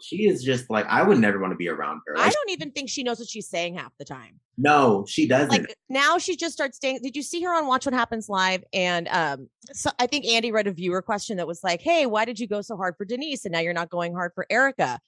[0.00, 2.16] She is just like I would never want to be around her.
[2.16, 4.40] Like, I don't even think she knows what she's saying half the time.
[4.56, 5.50] No, she doesn't.
[5.50, 7.00] Like now she just starts staying.
[7.02, 8.62] Did you see her on Watch What Happens Live?
[8.72, 12.24] And um, so I think Andy read a viewer question that was like, Hey, why
[12.24, 13.44] did you go so hard for Denise?
[13.44, 15.00] And now you're not going hard for Erika.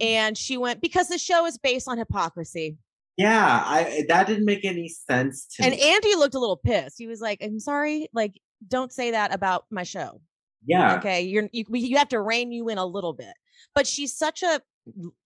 [0.00, 0.06] Mm.
[0.06, 2.78] And she went, Because the show is based on hypocrisy.
[3.16, 5.80] Yeah, I that didn't make any sense to and me.
[5.80, 6.96] Andy looked a little pissed.
[6.98, 10.20] He was like, "I'm sorry, like don't say that about my show."
[10.66, 10.96] Yeah.
[10.96, 13.32] Okay, you're you you have to rein you in a little bit.
[13.74, 14.60] But she's such a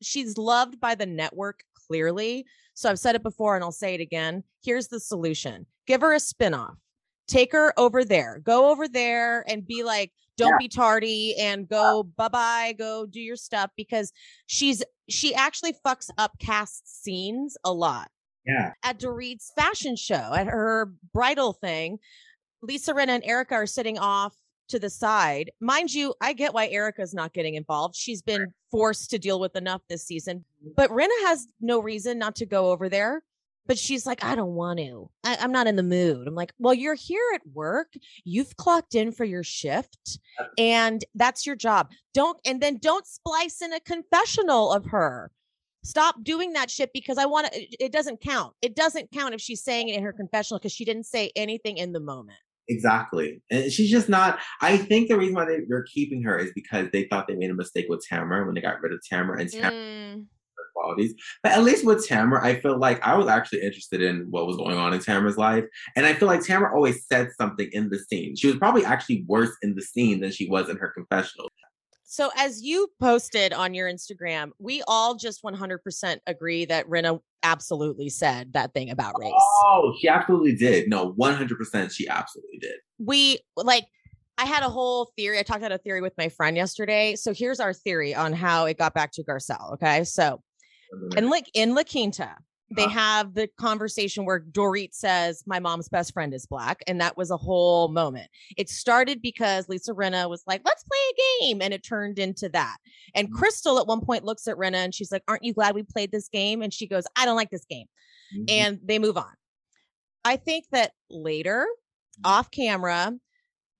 [0.02, 2.46] she's loved by the network clearly.
[2.74, 4.42] So I've said it before and I'll say it again.
[4.62, 5.66] Here's the solution.
[5.86, 6.76] Give her a spinoff.
[7.28, 8.40] Take her over there.
[8.42, 10.58] Go over there and be like, don't yeah.
[10.58, 14.12] be tardy and go bye-bye, go do your stuff because
[14.46, 18.08] she's she actually fucks up cast scenes a lot.
[18.46, 18.72] Yeah.
[18.82, 21.98] At Dorit's fashion show, at her bridal thing,
[22.62, 24.34] Lisa Rinna and Erika are sitting off
[24.70, 25.50] to the side.
[25.60, 27.94] Mind you, I get why Erika's not getting involved.
[27.94, 30.72] She's been forced to deal with enough this season, mm-hmm.
[30.76, 33.22] but Rinna has no reason not to go over there.
[33.66, 35.10] But she's like, I don't want to.
[35.22, 36.26] I, am not in the mood.
[36.26, 37.92] I'm like, well, you're here at work.
[38.24, 40.18] You've clocked in for your shift,
[40.58, 41.90] and that's your job.
[42.12, 45.30] Don't and then don't splice in a confessional of her.
[45.84, 47.84] Stop doing that shit because I want to.
[47.84, 48.54] It doesn't count.
[48.60, 51.76] It doesn't count if she's saying it in her confessional because she didn't say anything
[51.76, 52.38] in the moment.
[52.70, 53.42] Exactly.
[53.50, 54.38] And she's just not.
[54.60, 57.50] I think the reason why they, are keeping her is because they thought they made
[57.50, 59.40] a mistake with Tamara when they got rid of Tamara.
[59.40, 60.26] And Tamara mm
[60.80, 61.14] qualities.
[61.42, 64.56] But at least with Tamara, I feel like I was actually interested in what was
[64.56, 65.64] going on in Tamara's life.
[65.96, 68.36] And I feel like Tamara always said something in the scene.
[68.36, 71.49] She was probably actually worse in the scene than she was in her confessional.
[72.12, 78.08] So, as you posted on your Instagram, we all just 100% agree that Rinna absolutely
[78.08, 79.32] said that thing about race.
[79.36, 80.90] Oh, she absolutely did.
[80.90, 82.74] No, 100% she absolutely did.
[82.98, 83.86] We like,
[84.38, 85.38] I had a whole theory.
[85.38, 87.14] I talked about a theory with my friend yesterday.
[87.14, 89.74] So, here's our theory on how it got back to Garcelle.
[89.74, 90.02] Okay.
[90.02, 90.42] So,
[91.16, 92.34] in like in La Quinta,
[92.70, 96.82] they have the conversation where Dorit says, My mom's best friend is black.
[96.86, 98.28] And that was a whole moment.
[98.56, 101.62] It started because Lisa Rinna was like, Let's play a game.
[101.62, 102.76] And it turned into that.
[103.14, 103.34] And Mhm.
[103.34, 106.12] Crystal at one point looks at Rinna and she's like, Aren't you glad we played
[106.12, 106.62] this game?
[106.62, 107.86] And she goes, I don't like this game.
[108.36, 108.44] Mhm.
[108.48, 109.34] And they move on.
[110.24, 111.66] I think that later,
[112.24, 113.12] off camera,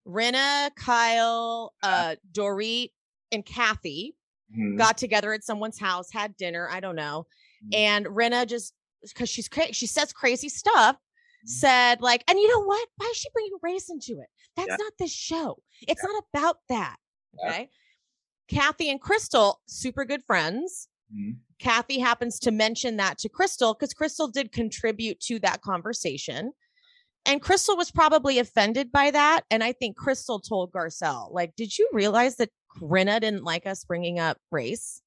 [0.07, 2.91] Rinna, Kyle, uh, Dorit,
[3.30, 4.16] and Kathy
[4.57, 4.78] Mhm.
[4.78, 6.68] got together at someone's house, had dinner.
[6.68, 7.26] I don't know.
[7.66, 7.74] Mhm.
[7.76, 8.74] And Rinna just
[9.09, 11.49] because she's cra- she says crazy stuff, Mm-hmm.
[11.49, 12.87] said like, and you know what?
[12.99, 14.29] Why is she bringing race into it?
[14.57, 14.77] That's Yeah.
[14.79, 15.57] not this show.
[15.89, 16.97] It's not about that.
[17.43, 17.49] Yeah.
[17.51, 17.71] Okay.
[18.49, 20.89] Kathy and Crystal, super good friends.
[21.15, 21.39] Mhm.
[21.59, 26.53] Kathy happens to mention that to Crystal because Crystal did contribute to that conversation.
[27.27, 29.43] And Crystal was probably offended by that.
[29.51, 33.85] And I think Crystal told Garcelle, like, did you realize that Rinna didn't like us
[33.85, 35.01] bringing up race?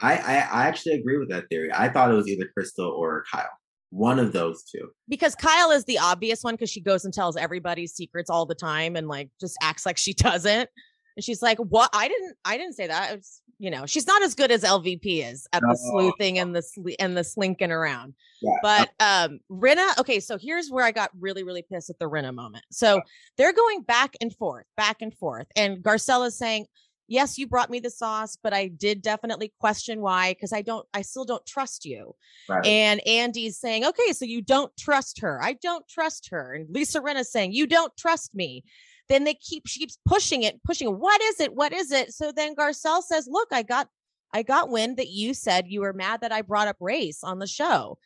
[0.00, 1.70] I, I I actually agree with that theory.
[1.72, 3.48] I thought it was either Crystal or Kyle.
[3.90, 4.90] One of those two.
[5.08, 8.54] Because Kyle is the obvious one because she goes and tells everybody's secrets all the
[8.54, 10.68] time and like just acts like she doesn't.
[11.16, 11.90] And she's like, "What?
[11.92, 12.36] I didn't.
[12.44, 13.14] I didn't say that.
[13.14, 16.60] It's you know, she's not as good as LVP is at the sleuthing and the
[16.60, 18.52] sle- and the slinking around." Yeah.
[18.62, 22.32] But um Rinna, okay, so here's where I got really, really pissed at the Rinna
[22.32, 22.66] moment.
[22.70, 23.00] So
[23.36, 25.48] they're going back and forth, back and forth.
[25.56, 26.66] And Garcella is saying,
[27.08, 30.86] Yes, you brought me the sauce, but I did definitely question why, because I don't,
[30.92, 32.14] I still don't trust you.
[32.48, 32.64] Right.
[32.66, 35.42] And Andy's saying, Okay, so you don't trust her.
[35.42, 36.52] I don't trust her.
[36.52, 38.62] And Lisa Rinna's saying, You don't trust me.
[39.08, 40.98] Then they keep she keeps pushing it, pushing it.
[40.98, 41.54] What is it?
[41.54, 42.12] What is it?
[42.12, 43.88] So then Garcelle says, Look, I got
[44.34, 47.38] I got wind that you said you were mad that I brought up race on
[47.38, 47.98] the show.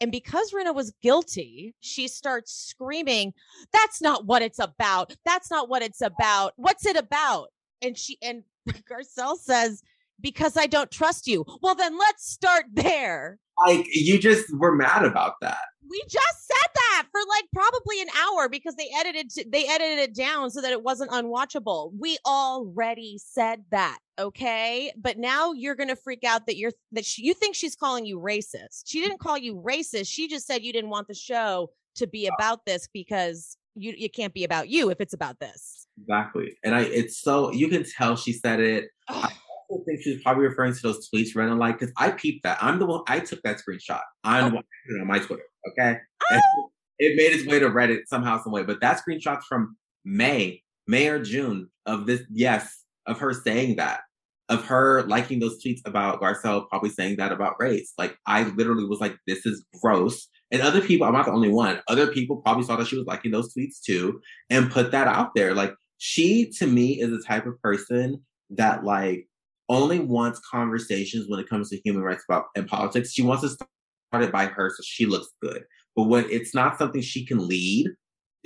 [0.00, 3.34] And because Rinna was guilty, she starts screaming,
[3.72, 5.14] That's not what it's about.
[5.24, 6.52] That's not what it's about.
[6.56, 7.48] What's it about?
[7.82, 9.82] And she and Garcelle says,
[10.20, 11.44] Because I don't trust you.
[11.62, 13.38] Well, then let's start there.
[13.66, 15.58] like you just were mad about that.
[15.88, 20.14] We just said that for like probably an hour because they edited they edited it
[20.14, 21.90] down so that it wasn't unwatchable.
[21.98, 24.92] We already said that, okay?
[24.96, 28.06] But now you're going to freak out that you're that she, you think she's calling
[28.06, 28.82] you racist.
[28.86, 30.06] She didn't call you racist.
[30.06, 32.34] She just said you didn't want the show to be oh.
[32.36, 35.79] about this because you it can't be about you if it's about this.
[36.00, 36.56] Exactly.
[36.64, 38.88] And I it's so you can tell she said it.
[39.08, 39.32] I
[39.68, 42.58] also think she was probably referring to those tweets running like because I peeped that.
[42.60, 44.00] I'm the one I took that screenshot.
[44.24, 45.00] I'm it oh.
[45.00, 45.44] on my Twitter.
[45.68, 45.98] Okay.
[46.30, 46.70] And oh.
[46.98, 48.62] it made its way to Reddit somehow, some way.
[48.62, 54.00] But that screenshot's from May, May or June of this, yes, of her saying that.
[54.48, 57.92] Of her liking those tweets about Garcelle probably saying that about race.
[57.96, 60.26] Like I literally was like, this is gross.
[60.50, 61.80] And other people, I'm not the only one.
[61.86, 64.20] Other people probably saw that she was liking those tweets too
[64.50, 65.54] and put that out there.
[65.54, 65.72] Like
[66.02, 69.28] she to me is the type of person that like
[69.68, 73.12] only wants conversations when it comes to human rights about and politics.
[73.12, 75.62] She wants to start it by her so she looks good.
[75.94, 77.88] But when it's not something she can lead,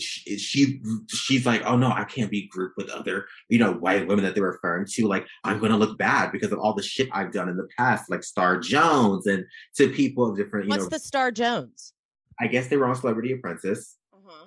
[0.01, 4.09] she, she she's like, oh no, I can't be grouped with other you know white
[4.09, 5.07] women that they're referring to.
[5.07, 8.11] Like I'm gonna look bad because of all the shit I've done in the past,
[8.11, 9.45] like Star Jones and
[9.77, 10.67] to people of different.
[10.67, 11.93] You What's know, the Star Jones?
[12.41, 13.97] I guess they were on Celebrity Apprentice.
[14.13, 14.47] Uh-huh.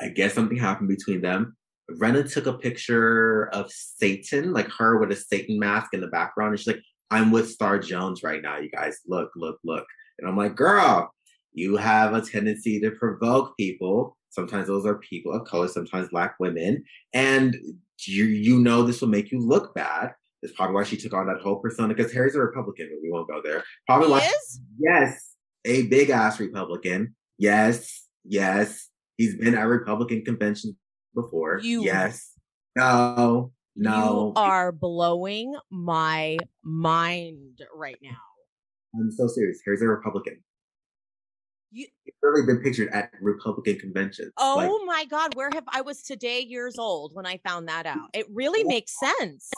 [0.00, 1.56] I guess something happened between them.
[1.96, 6.50] Rinna took a picture of Satan, like her with a Satan mask in the background.
[6.50, 8.98] And she's like, I'm with Star Jones right now, you guys.
[9.06, 9.86] Look, look, look.
[10.18, 11.12] And I'm like, girl,
[11.52, 14.16] you have a tendency to provoke people.
[14.30, 16.84] Sometimes those are people of color, sometimes black women.
[17.14, 17.56] And
[18.06, 20.12] you you know this will make you look bad.
[20.42, 23.10] That's probably why she took on that whole persona because Harry's a Republican, but we
[23.10, 23.64] won't go there.
[23.86, 24.60] Probably He why is?
[24.78, 25.34] Yes,
[25.64, 27.16] a big ass Republican.
[27.38, 28.88] Yes, yes.
[29.16, 30.74] He's been at Republican conventions
[31.14, 31.60] before.
[31.62, 32.32] You- yes.
[32.76, 34.32] No, no.
[34.36, 38.16] You are blowing my mind right now.
[38.94, 39.60] I'm so serious.
[39.64, 40.42] Here's a Republican.
[41.70, 44.32] You- He's literally been pictured at Republican conventions.
[44.38, 47.84] Oh Like, my God, where have I was today years old when I found that
[47.86, 48.08] out?
[48.14, 49.50] It really makes sense.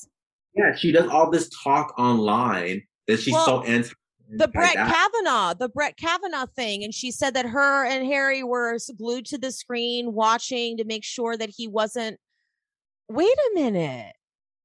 [0.55, 3.93] yeah, she does all this talk online that she's Well, so anti.
[4.33, 6.85] The Brett Kavanaugh, the Brett Kavanaugh thing.
[6.85, 11.05] And she said that her and Harry were glued to the screen watching to make
[11.05, 12.19] sure that he wasn't.
[13.09, 14.15] Wait a minute.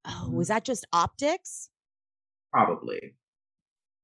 [0.08, 0.56] Oh, was mm-hmm.
[0.56, 1.70] that just optics?
[2.52, 3.16] Probably.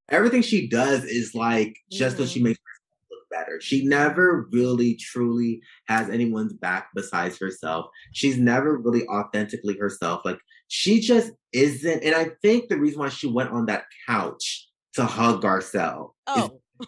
[0.10, 2.50] Everything she does is like just so she mm-hmm.
[2.50, 3.62] makes herself look better.
[3.62, 7.86] She never really truly has anyone's back besides herself.
[8.14, 10.22] She's never really authentically herself.
[10.26, 12.04] Like she just isn't.
[12.04, 16.60] And I think the reason why she went on that couch to hug Garcelle Oh.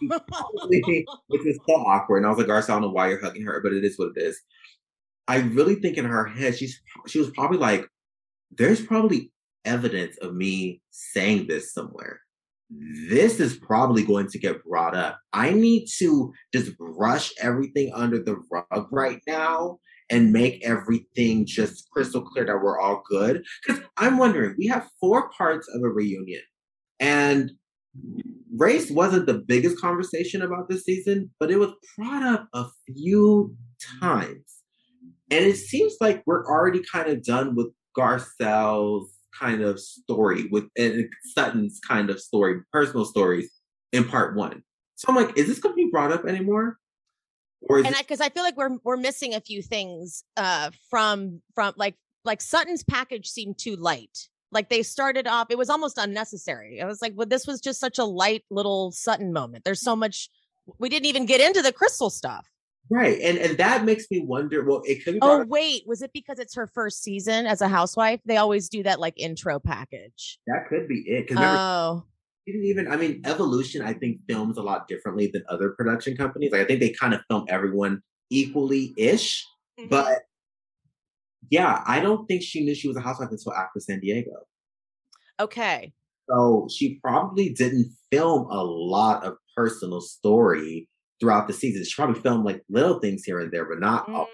[1.28, 2.18] which is so awkward.
[2.18, 3.98] And I was like, Garcelle, I don't know why you're hugging her, but it is
[3.98, 4.40] what it is.
[5.28, 7.86] I really think in her head, she's she was probably like,
[8.50, 9.32] there's probably
[9.64, 12.20] evidence of me saying this somewhere.
[13.10, 15.18] this is probably going to get brought up.
[15.32, 19.78] I need to just brush everything under the rug right now
[20.10, 23.44] and make everything just crystal clear that we're all good.
[23.66, 26.42] Because I'm wondering, we have four parts of a reunion,
[27.00, 27.52] and
[28.56, 33.56] race wasn't the biggest conversation about this season, but it was brought up a few
[34.00, 34.44] times.
[35.30, 40.64] And it seems like we're already kind of done with Garcelle's kind of story with
[40.76, 43.50] and Sutton's kind of story, personal stories
[43.92, 44.62] in part one.
[44.96, 46.78] So I'm like, is this going to be brought up anymore?
[47.62, 51.40] Or and because I, I, feel like we're we're missing a few things uh, from
[51.54, 54.28] from like like Sutton's package seemed too light.
[54.54, 56.80] Like they started off, it was almost unnecessary.
[56.80, 59.64] I was like, well, this was just such a light little Sutton moment.
[59.64, 60.30] There's so much.
[60.78, 62.46] We didn't even get into the crystal stuff.
[62.90, 63.18] Right.
[63.20, 64.64] And and that makes me wonder.
[64.64, 65.20] Well, it could be.
[65.22, 65.82] Oh, wait.
[65.86, 68.20] Was it because it's her first season as a housewife?
[68.24, 70.38] They always do that like intro package.
[70.46, 71.30] That could be it.
[71.36, 72.04] Oh.
[72.46, 76.52] Didn't even I mean Evolution I think films a lot differently than other production companies.
[76.52, 79.46] Like I think they kind of film everyone equally ish.
[79.80, 79.88] Mm-hmm.
[79.88, 80.24] But
[81.50, 84.32] yeah, I don't think she knew she was a housewife until after San Diego.
[85.40, 85.92] Okay.
[86.28, 90.88] So she probably didn't film a lot of personal story
[91.20, 91.84] throughout the season.
[91.84, 94.14] She probably filmed like little things here and there, but not mm.
[94.14, 94.28] all.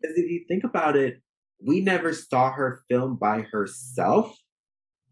[0.00, 1.20] Because if you think about it,
[1.64, 4.36] we never saw her film by herself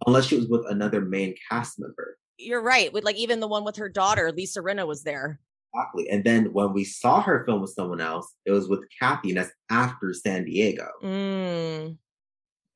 [0.06, 2.18] unless she was with another main cast member.
[2.38, 2.92] You're right.
[2.92, 5.40] With like even the one with her daughter, Lisa Rinna was there.
[5.76, 6.08] Exactly.
[6.10, 9.38] And then when we saw her film with someone else, it was with Kathy, and
[9.38, 10.88] that's after San Diego.
[11.02, 11.98] Mm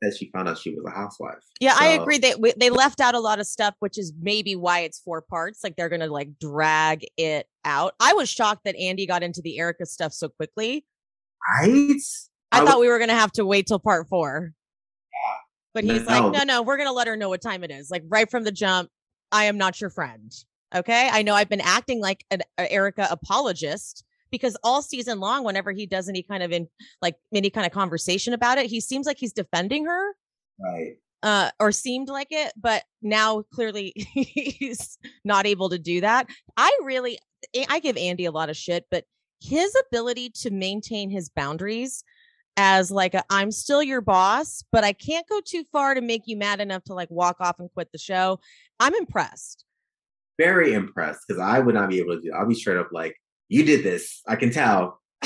[0.01, 1.43] that she found out she was a housewife.
[1.61, 2.19] Yeah, so, I agree.
[2.19, 5.61] They they left out a lot of stuff, which is maybe why it's four parts.
[5.63, 7.95] Like they're gonna like drag it out.
[8.01, 10.85] I was shocked that Andy got into the Erika stuff so quickly.
[11.59, 12.01] Right.
[12.53, 14.53] I, I thought we were gonna have to wait till part four.
[15.13, 15.37] Yeah.
[15.75, 16.29] But he's no.
[16.29, 17.91] like, no, no, we're gonna let her know what time it is.
[17.91, 18.91] Like right from the jump.
[19.33, 20.33] I am not your friend.
[20.75, 21.09] Okay.
[21.13, 25.87] I know I've been acting like an Erika apologist because all season long, whenever he
[25.87, 26.69] does any kind of in
[27.03, 30.15] like any kind of conversation about it, he seems like he's defending her.
[30.59, 30.97] Right.
[31.23, 36.27] Uh, or seemed like it, but now clearly he's not able to do that.
[36.57, 37.19] I really,
[37.69, 39.05] I give Andy a lot of shit, but
[39.43, 42.05] his ability to maintain his boundaries
[42.57, 46.23] as like i am still your boss, but I can't go too far to make
[46.27, 48.41] you mad enough to like walk off and quit the show.
[48.79, 49.65] I'm impressed.
[50.41, 52.33] Very impressed because I would not be able to do.
[52.35, 53.15] I'll be straight up like,
[53.49, 54.23] you did this.
[54.27, 55.01] I can tell.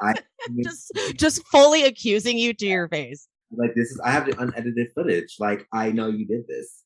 [0.00, 0.14] I
[0.62, 3.28] just just fully accusing you to your face.
[3.56, 5.36] Like this is I have the unedited footage.
[5.38, 6.82] Like I know you did this.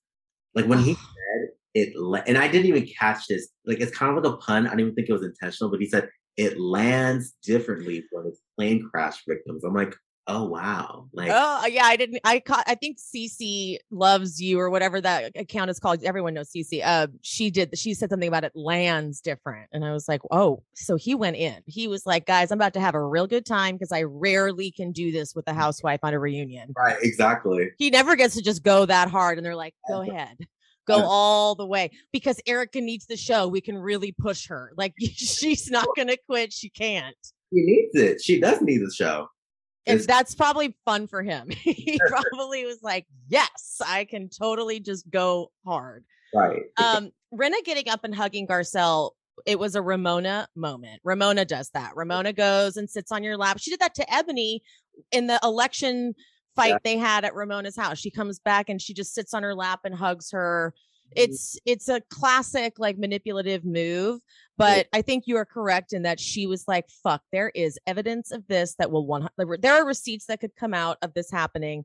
[0.54, 1.94] Like when he said it,
[2.26, 3.48] and I didn't even catch this.
[3.66, 4.66] Like it's kind of like a pun.
[4.66, 8.40] I didn't even think it was intentional, but he said it lands differently when it's
[8.56, 9.64] plane crash victims.
[9.64, 9.94] I'm like,
[10.28, 14.70] oh wow like oh yeah i didn't i caught i think cc loves you or
[14.70, 18.44] whatever that account is called everyone knows cc uh she did she said something about
[18.44, 22.24] it lands different and i was like oh so he went in he was like
[22.24, 25.34] guys i'm about to have a real good time because i rarely can do this
[25.34, 26.72] with a housewife on a reunion.
[26.76, 27.70] Right exactly.
[27.78, 30.36] He never gets to just go that hard and they're like go ahead
[30.86, 34.92] go all the way because erika needs the show we can really push her like
[35.00, 37.16] she's not gonna quit she can't.
[37.52, 39.28] She needs it she does need the show
[39.86, 41.48] and that's probably fun for him.
[41.50, 46.04] he probably was like, "Yes, I can totally just go hard."
[46.34, 46.62] Right.
[46.76, 49.12] Um, Rinna getting up and hugging Garcelle.
[49.46, 51.00] It was a Ramona moment.
[51.04, 51.92] Ramona does that.
[51.96, 53.58] Ramona goes and sits on your lap.
[53.58, 54.60] She did that to Eboni
[55.10, 56.14] in the election
[56.54, 56.78] fight yeah.
[56.84, 57.98] they had at Ramona's house.
[57.98, 60.74] She comes back and she just sits on her lap and hugs her.
[61.16, 61.30] Mm-hmm.
[61.30, 64.20] It's it's a classic like manipulative move,
[64.56, 68.30] but I think you are correct in that she was like, "Fuck, there is evidence
[68.30, 69.28] of this that will one.
[69.36, 71.84] There are receipts that could come out of this happening.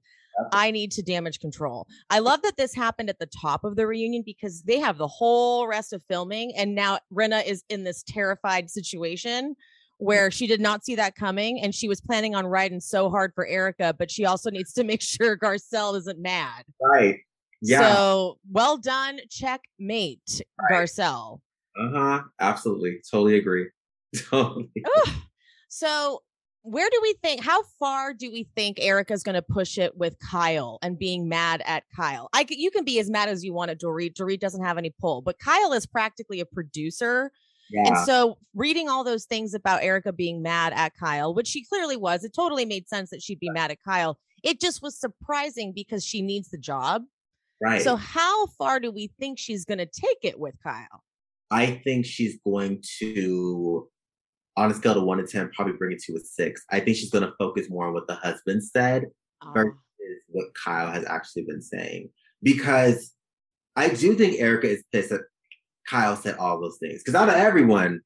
[0.51, 1.87] I need to damage control.
[2.11, 5.07] I love that this happened at the top of the reunion because they have the
[5.07, 9.55] whole rest of filming, and now Rinna is in this terrified situation
[9.99, 13.31] where she did not see that coming and she was planning on riding so hard
[13.33, 16.63] for Erika, but she also needs to make sure Garcelle isn't mad.
[16.81, 17.19] Right.
[17.61, 17.95] Yeah.
[17.95, 20.71] So well done, checkmate, right.
[20.71, 21.39] Garcelle.
[21.79, 22.21] Uh huh.
[22.39, 22.99] Absolutely.
[23.09, 23.67] Totally agree.
[24.29, 24.69] Totally.
[25.69, 26.21] so
[26.63, 30.17] where do we think how far do we think Erika's going to push it with
[30.19, 32.29] Kyle and being mad at Kyle?
[32.33, 34.13] I you can be as mad as you want at Dorit.
[34.13, 37.31] Dorit doesn't have any pull, but Kyle is practically a producer.
[37.69, 37.87] Yeah.
[37.87, 41.95] And so reading all those things about Erika being mad at Kyle, which she clearly
[41.97, 44.17] was, it totally made sense that she'd be mad at Kyle.
[44.43, 47.03] It just was surprising because she needs the job.
[47.61, 47.81] Right.
[47.81, 51.03] So how far do we think she's going to take it with Kyle?
[51.49, 53.87] I think she's going to,
[54.57, 56.63] on a scale of one to 10, probably bring it to a six.
[56.69, 59.05] I think she's going to focus more on what the husband said
[59.43, 59.51] oh.
[59.53, 59.73] versus
[60.27, 62.09] what Kyle has actually been saying.
[62.43, 63.13] Because
[63.75, 65.21] I do think Erika is pissed that
[65.87, 67.01] Kyle said all those things.
[67.01, 68.01] Because out of everyone,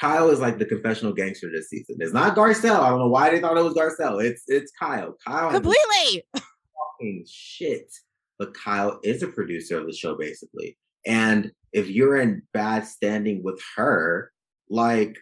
[0.00, 1.96] Kyle is like the confessional gangster this season.
[2.00, 2.80] It's not Garcelle.
[2.80, 4.22] I don't know why they thought it was Garcelle.
[4.24, 5.16] It's it's Kyle.
[5.24, 7.92] Kyle completely talking shit.
[8.38, 10.76] But Kyle is a producer of the show, basically.
[11.06, 14.32] And if you're in bad standing with her,
[14.70, 15.16] like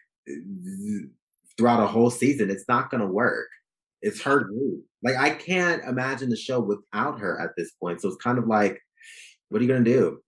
[1.57, 3.49] throughout a whole season, it's not gonna work.
[4.01, 4.85] It's her group.
[5.03, 8.01] Like I can't imagine the show without her at this point.
[8.01, 8.81] So it's kind of like,
[9.49, 10.21] what are you gonna do?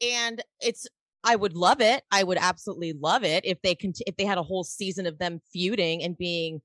[0.00, 0.86] And it's
[1.24, 2.04] I would love it.
[2.12, 5.18] I would absolutely love it if they can if they had a whole season of
[5.18, 6.60] them feuding and being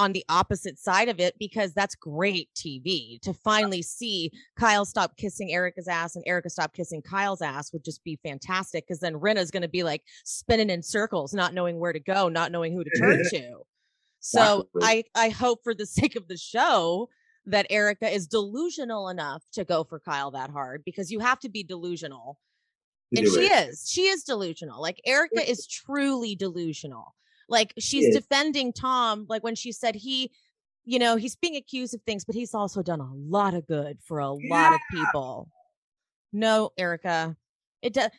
[0.00, 5.14] on the opposite side of it because that's great TV to finally see Kyle stop
[5.18, 9.20] kissing Erika's ass and Erika stop kissing Kyle's ass would just be fantastic because then
[9.20, 12.72] Rinna's going to be like spinning in circles, not knowing where to go, not knowing
[12.72, 13.58] who to turn to.
[14.20, 17.10] So I I hope for the sake of the show
[17.44, 21.50] that Erika is delusional enough to go for Kyle that hard because you have to
[21.50, 22.38] be delusional.
[23.14, 23.86] And she is.
[23.86, 24.80] She is delusional.
[24.80, 27.14] Like Erika is truly delusional.
[27.50, 30.30] Like she's defending Tom, like when she said he,
[30.84, 33.98] you know, he's being accused of things, but he's also done a lot of good
[34.02, 34.54] for a yeah.
[34.54, 35.48] lot of people.
[36.32, 37.36] No, Erika.
[37.82, 38.10] It does.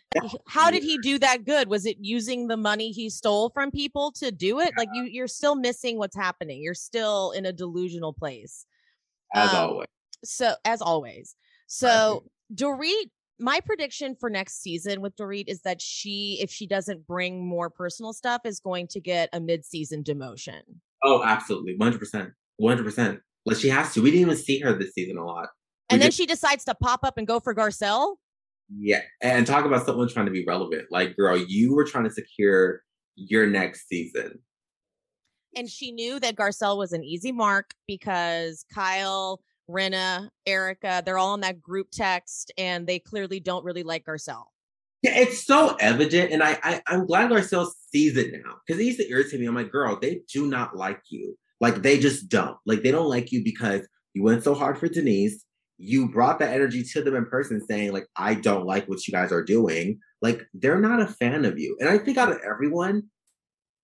[0.48, 1.68] How did he do that good?
[1.68, 4.74] Was it using the money he stole from people to do it?
[4.76, 6.62] Like you, you're still missing what's happening.
[6.64, 8.66] You're still in a delusional place.
[9.36, 9.88] As um, always.
[10.24, 11.36] So as always.
[11.68, 12.24] So
[12.54, 13.12] Dorit
[13.42, 17.70] my prediction for next season with Dorit is that she, if she doesn't bring more
[17.70, 20.62] personal stuff, is going to get a mid-season demotion.
[21.04, 23.20] Oh, absolutely, one hundred percent, one hundred percent.
[23.46, 24.02] Like she has to.
[24.02, 25.50] We didn't even see her this season a lot.
[25.90, 28.16] We and then she decides to pop up and go for Garcelle.
[28.78, 30.86] Yeah, and talk about someone trying to be relevant.
[30.92, 32.82] Like, girl, you were trying to secure
[33.16, 34.40] your next season.
[35.56, 41.34] And she knew that Garcelle was an easy mark because Kyle Rinna, Erika, they're all
[41.34, 44.46] in that group text and they clearly don't really like Garcelle.
[45.02, 46.32] Yeah, it's so evident.
[46.32, 48.56] And I, I I'm glad Garcelle sees it now.
[48.66, 49.48] Because it used to irritate me.
[49.48, 51.36] I'm like, girl, they do not like you.
[51.60, 52.58] Like they just don't.
[52.66, 55.46] Like they don't like you because you went so hard for Denise.
[55.78, 59.12] You brought that energy to them in person saying, like, I don't like what you
[59.12, 60.00] guys are doing.
[60.22, 61.76] Like, they're not a fan of you.
[61.80, 63.04] And I think out of everyone,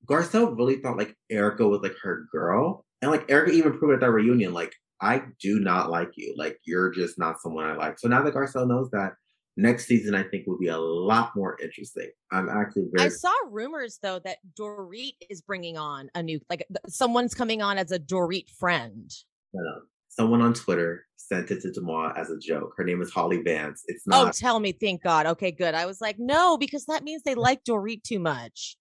[0.06, 2.86] Garcelle really thought like Erika was like her girl.
[3.02, 6.34] And like Erika even proved it at that reunion, like, I do not like you.
[6.38, 8.00] Like you're just not someone I like.
[8.00, 9.14] So now that Garcelle knows that,
[9.58, 12.10] next season I think will be a lot more interesting.
[12.32, 13.08] I'm actually very.
[13.08, 17.78] I saw rumors though that Dorit is bringing on a new, like someone's coming on
[17.78, 19.12] as a Dorit friend.
[19.54, 19.82] No.
[20.10, 22.74] Someone on Twitter sent it to Demois as a joke.
[22.76, 23.84] Her name is Holly Vance.
[23.88, 24.28] It's oh, not.
[24.28, 25.28] Oh, tell me, thank God.
[25.28, 25.76] Okay, good.
[25.76, 28.78] I was like, no, because that means they like Dorit too much.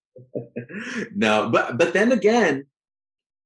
[1.15, 2.65] no, but but then again,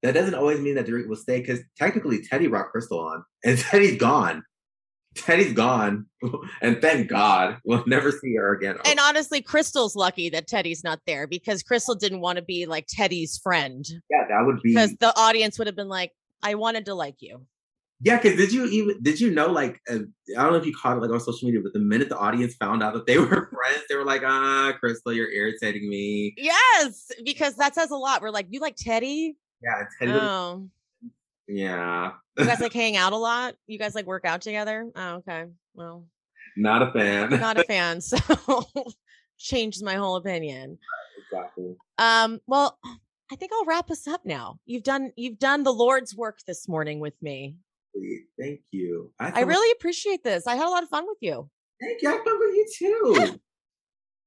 [0.03, 3.59] that doesn't always mean that Dorit will stay because technically Teddi brought Crystal on and
[3.59, 4.43] Teddi's gone.
[5.17, 6.07] Teddi's gone,
[6.63, 8.77] and thank God we'll never see her again.
[8.85, 12.87] And honestly, Crystal's lucky that Teddi's not there because Crystal didn't want to be like
[12.87, 13.85] Teddi's friend.
[14.09, 16.13] Yeah, that would be because the audience would have been like,
[16.45, 17.45] "I wanted to like you."
[18.03, 19.99] Yeah, because did you even did you know like uh,
[20.39, 22.17] I don't know if you caught it like on social media, but the minute the
[22.17, 26.35] audience found out that they were friends, they were like, "Ah, Crystal, you're irritating me."
[26.37, 28.23] Yes, because that says a lot.
[28.23, 29.35] We're like, "You like Teddi?
[29.63, 30.21] Yeah, Teddi.
[30.21, 30.69] Oh.
[31.49, 32.13] Yeah.
[32.39, 33.55] you guys like hang out a lot?
[33.67, 34.89] You guys like work out together?
[34.95, 35.47] Oh, okay.
[35.75, 36.07] Well,
[36.57, 37.31] not a fan.
[37.31, 38.01] not a fan.
[38.11, 38.65] So
[39.39, 40.79] changed my whole opinion.
[41.33, 41.75] Exactly.
[41.99, 42.79] Um, well,
[43.33, 44.59] I think I'll wrap us up now.
[44.67, 47.57] You've done you've done the Lord's work this morning with me.
[48.39, 49.13] Thank you.
[49.19, 50.47] I, I really appreciate this.
[50.47, 51.49] I had a lot of fun with you.
[51.81, 52.09] Thank you.
[52.09, 53.41] I had fun with you too.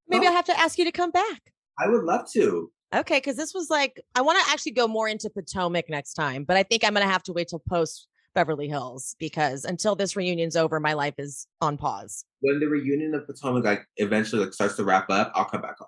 [0.07, 0.29] Maybe oh.
[0.29, 1.53] I'll have to ask you to come back.
[1.79, 2.71] I would love to.
[2.93, 6.43] Okay, because this was like I want to actually go more into Potomac next time,
[6.43, 10.15] but I think I'm gonna have to wait till post Beverly Hills because until this
[10.15, 12.25] reunion's over, my life is on pause.
[12.41, 15.81] When the reunion of Potomac like eventually like starts to wrap up, I'll come back
[15.81, 15.87] on.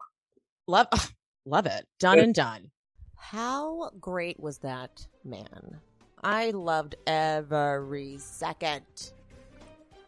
[0.68, 1.14] Love,
[1.46, 1.86] love it.
[2.00, 2.72] Done and done.
[3.18, 5.80] How great was that man?
[6.24, 9.12] I loved every second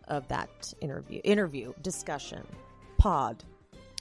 [0.07, 2.43] of that interview, interview, discussion,
[2.97, 3.43] pod,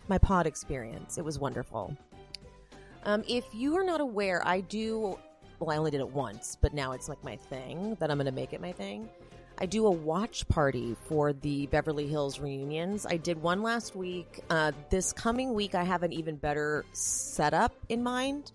[0.08, 1.18] my pod experience.
[1.18, 1.96] It was wonderful.
[3.06, 5.16] Um, if you are not aware, I do.
[5.60, 8.26] Well, I only did it once, but now it's like my thing that I'm going
[8.26, 9.08] to make it my thing.
[9.58, 13.06] I do a watch party for the Beverly Hills reunions.
[13.06, 14.40] I did one last week.
[14.50, 18.52] Uh, this coming week, I have an even better setup in mind.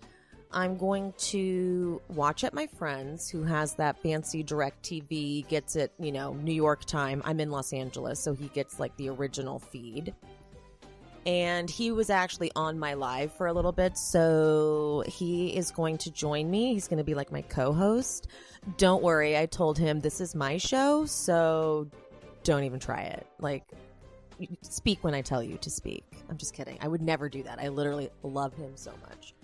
[0.52, 6.12] I'm going to watch at my friend's who has that fancy DirecTV, gets it, you
[6.12, 7.22] know, New York time.
[7.24, 10.14] I'm in Los Angeles, so he gets like the original feed
[11.26, 13.96] and he was actually on my live for a little bit.
[13.96, 16.74] So he is going to join me.
[16.74, 18.28] He's going to be like my co host.
[18.76, 21.88] Don't worry, I told him this is my show, so
[22.44, 23.26] don't even try it.
[23.40, 23.64] Like,
[24.62, 26.04] speak when I tell you to speak.
[26.28, 26.78] I'm just kidding.
[26.80, 27.58] I would never do that.
[27.58, 29.34] I literally love him so much.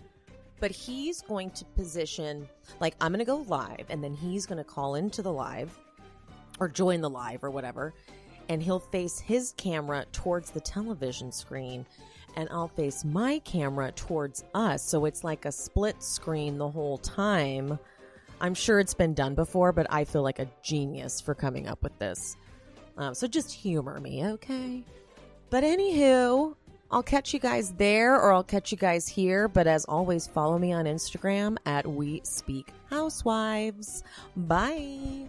[0.60, 2.48] But he's going to position,
[2.80, 5.76] like, I'm going to go live, and then he's going to call into the live
[6.58, 7.94] or join the live or whatever.
[8.48, 11.84] And he'll face his camera towards the television screen,
[12.36, 14.82] and I'll face my camera towards us.
[14.82, 17.78] So it's like a split screen the whole time.
[18.40, 21.82] I'm sure it's been done before, but I feel like a genius for coming up
[21.82, 22.36] with this.
[22.96, 24.84] Um, so just humor me, okay?
[25.50, 26.54] But anywho,
[26.90, 29.48] I'll catch you guys there or I'll catch you guys here.
[29.48, 34.02] But as always, follow me on Instagram at We Speak Housewives.
[34.36, 35.28] Bye.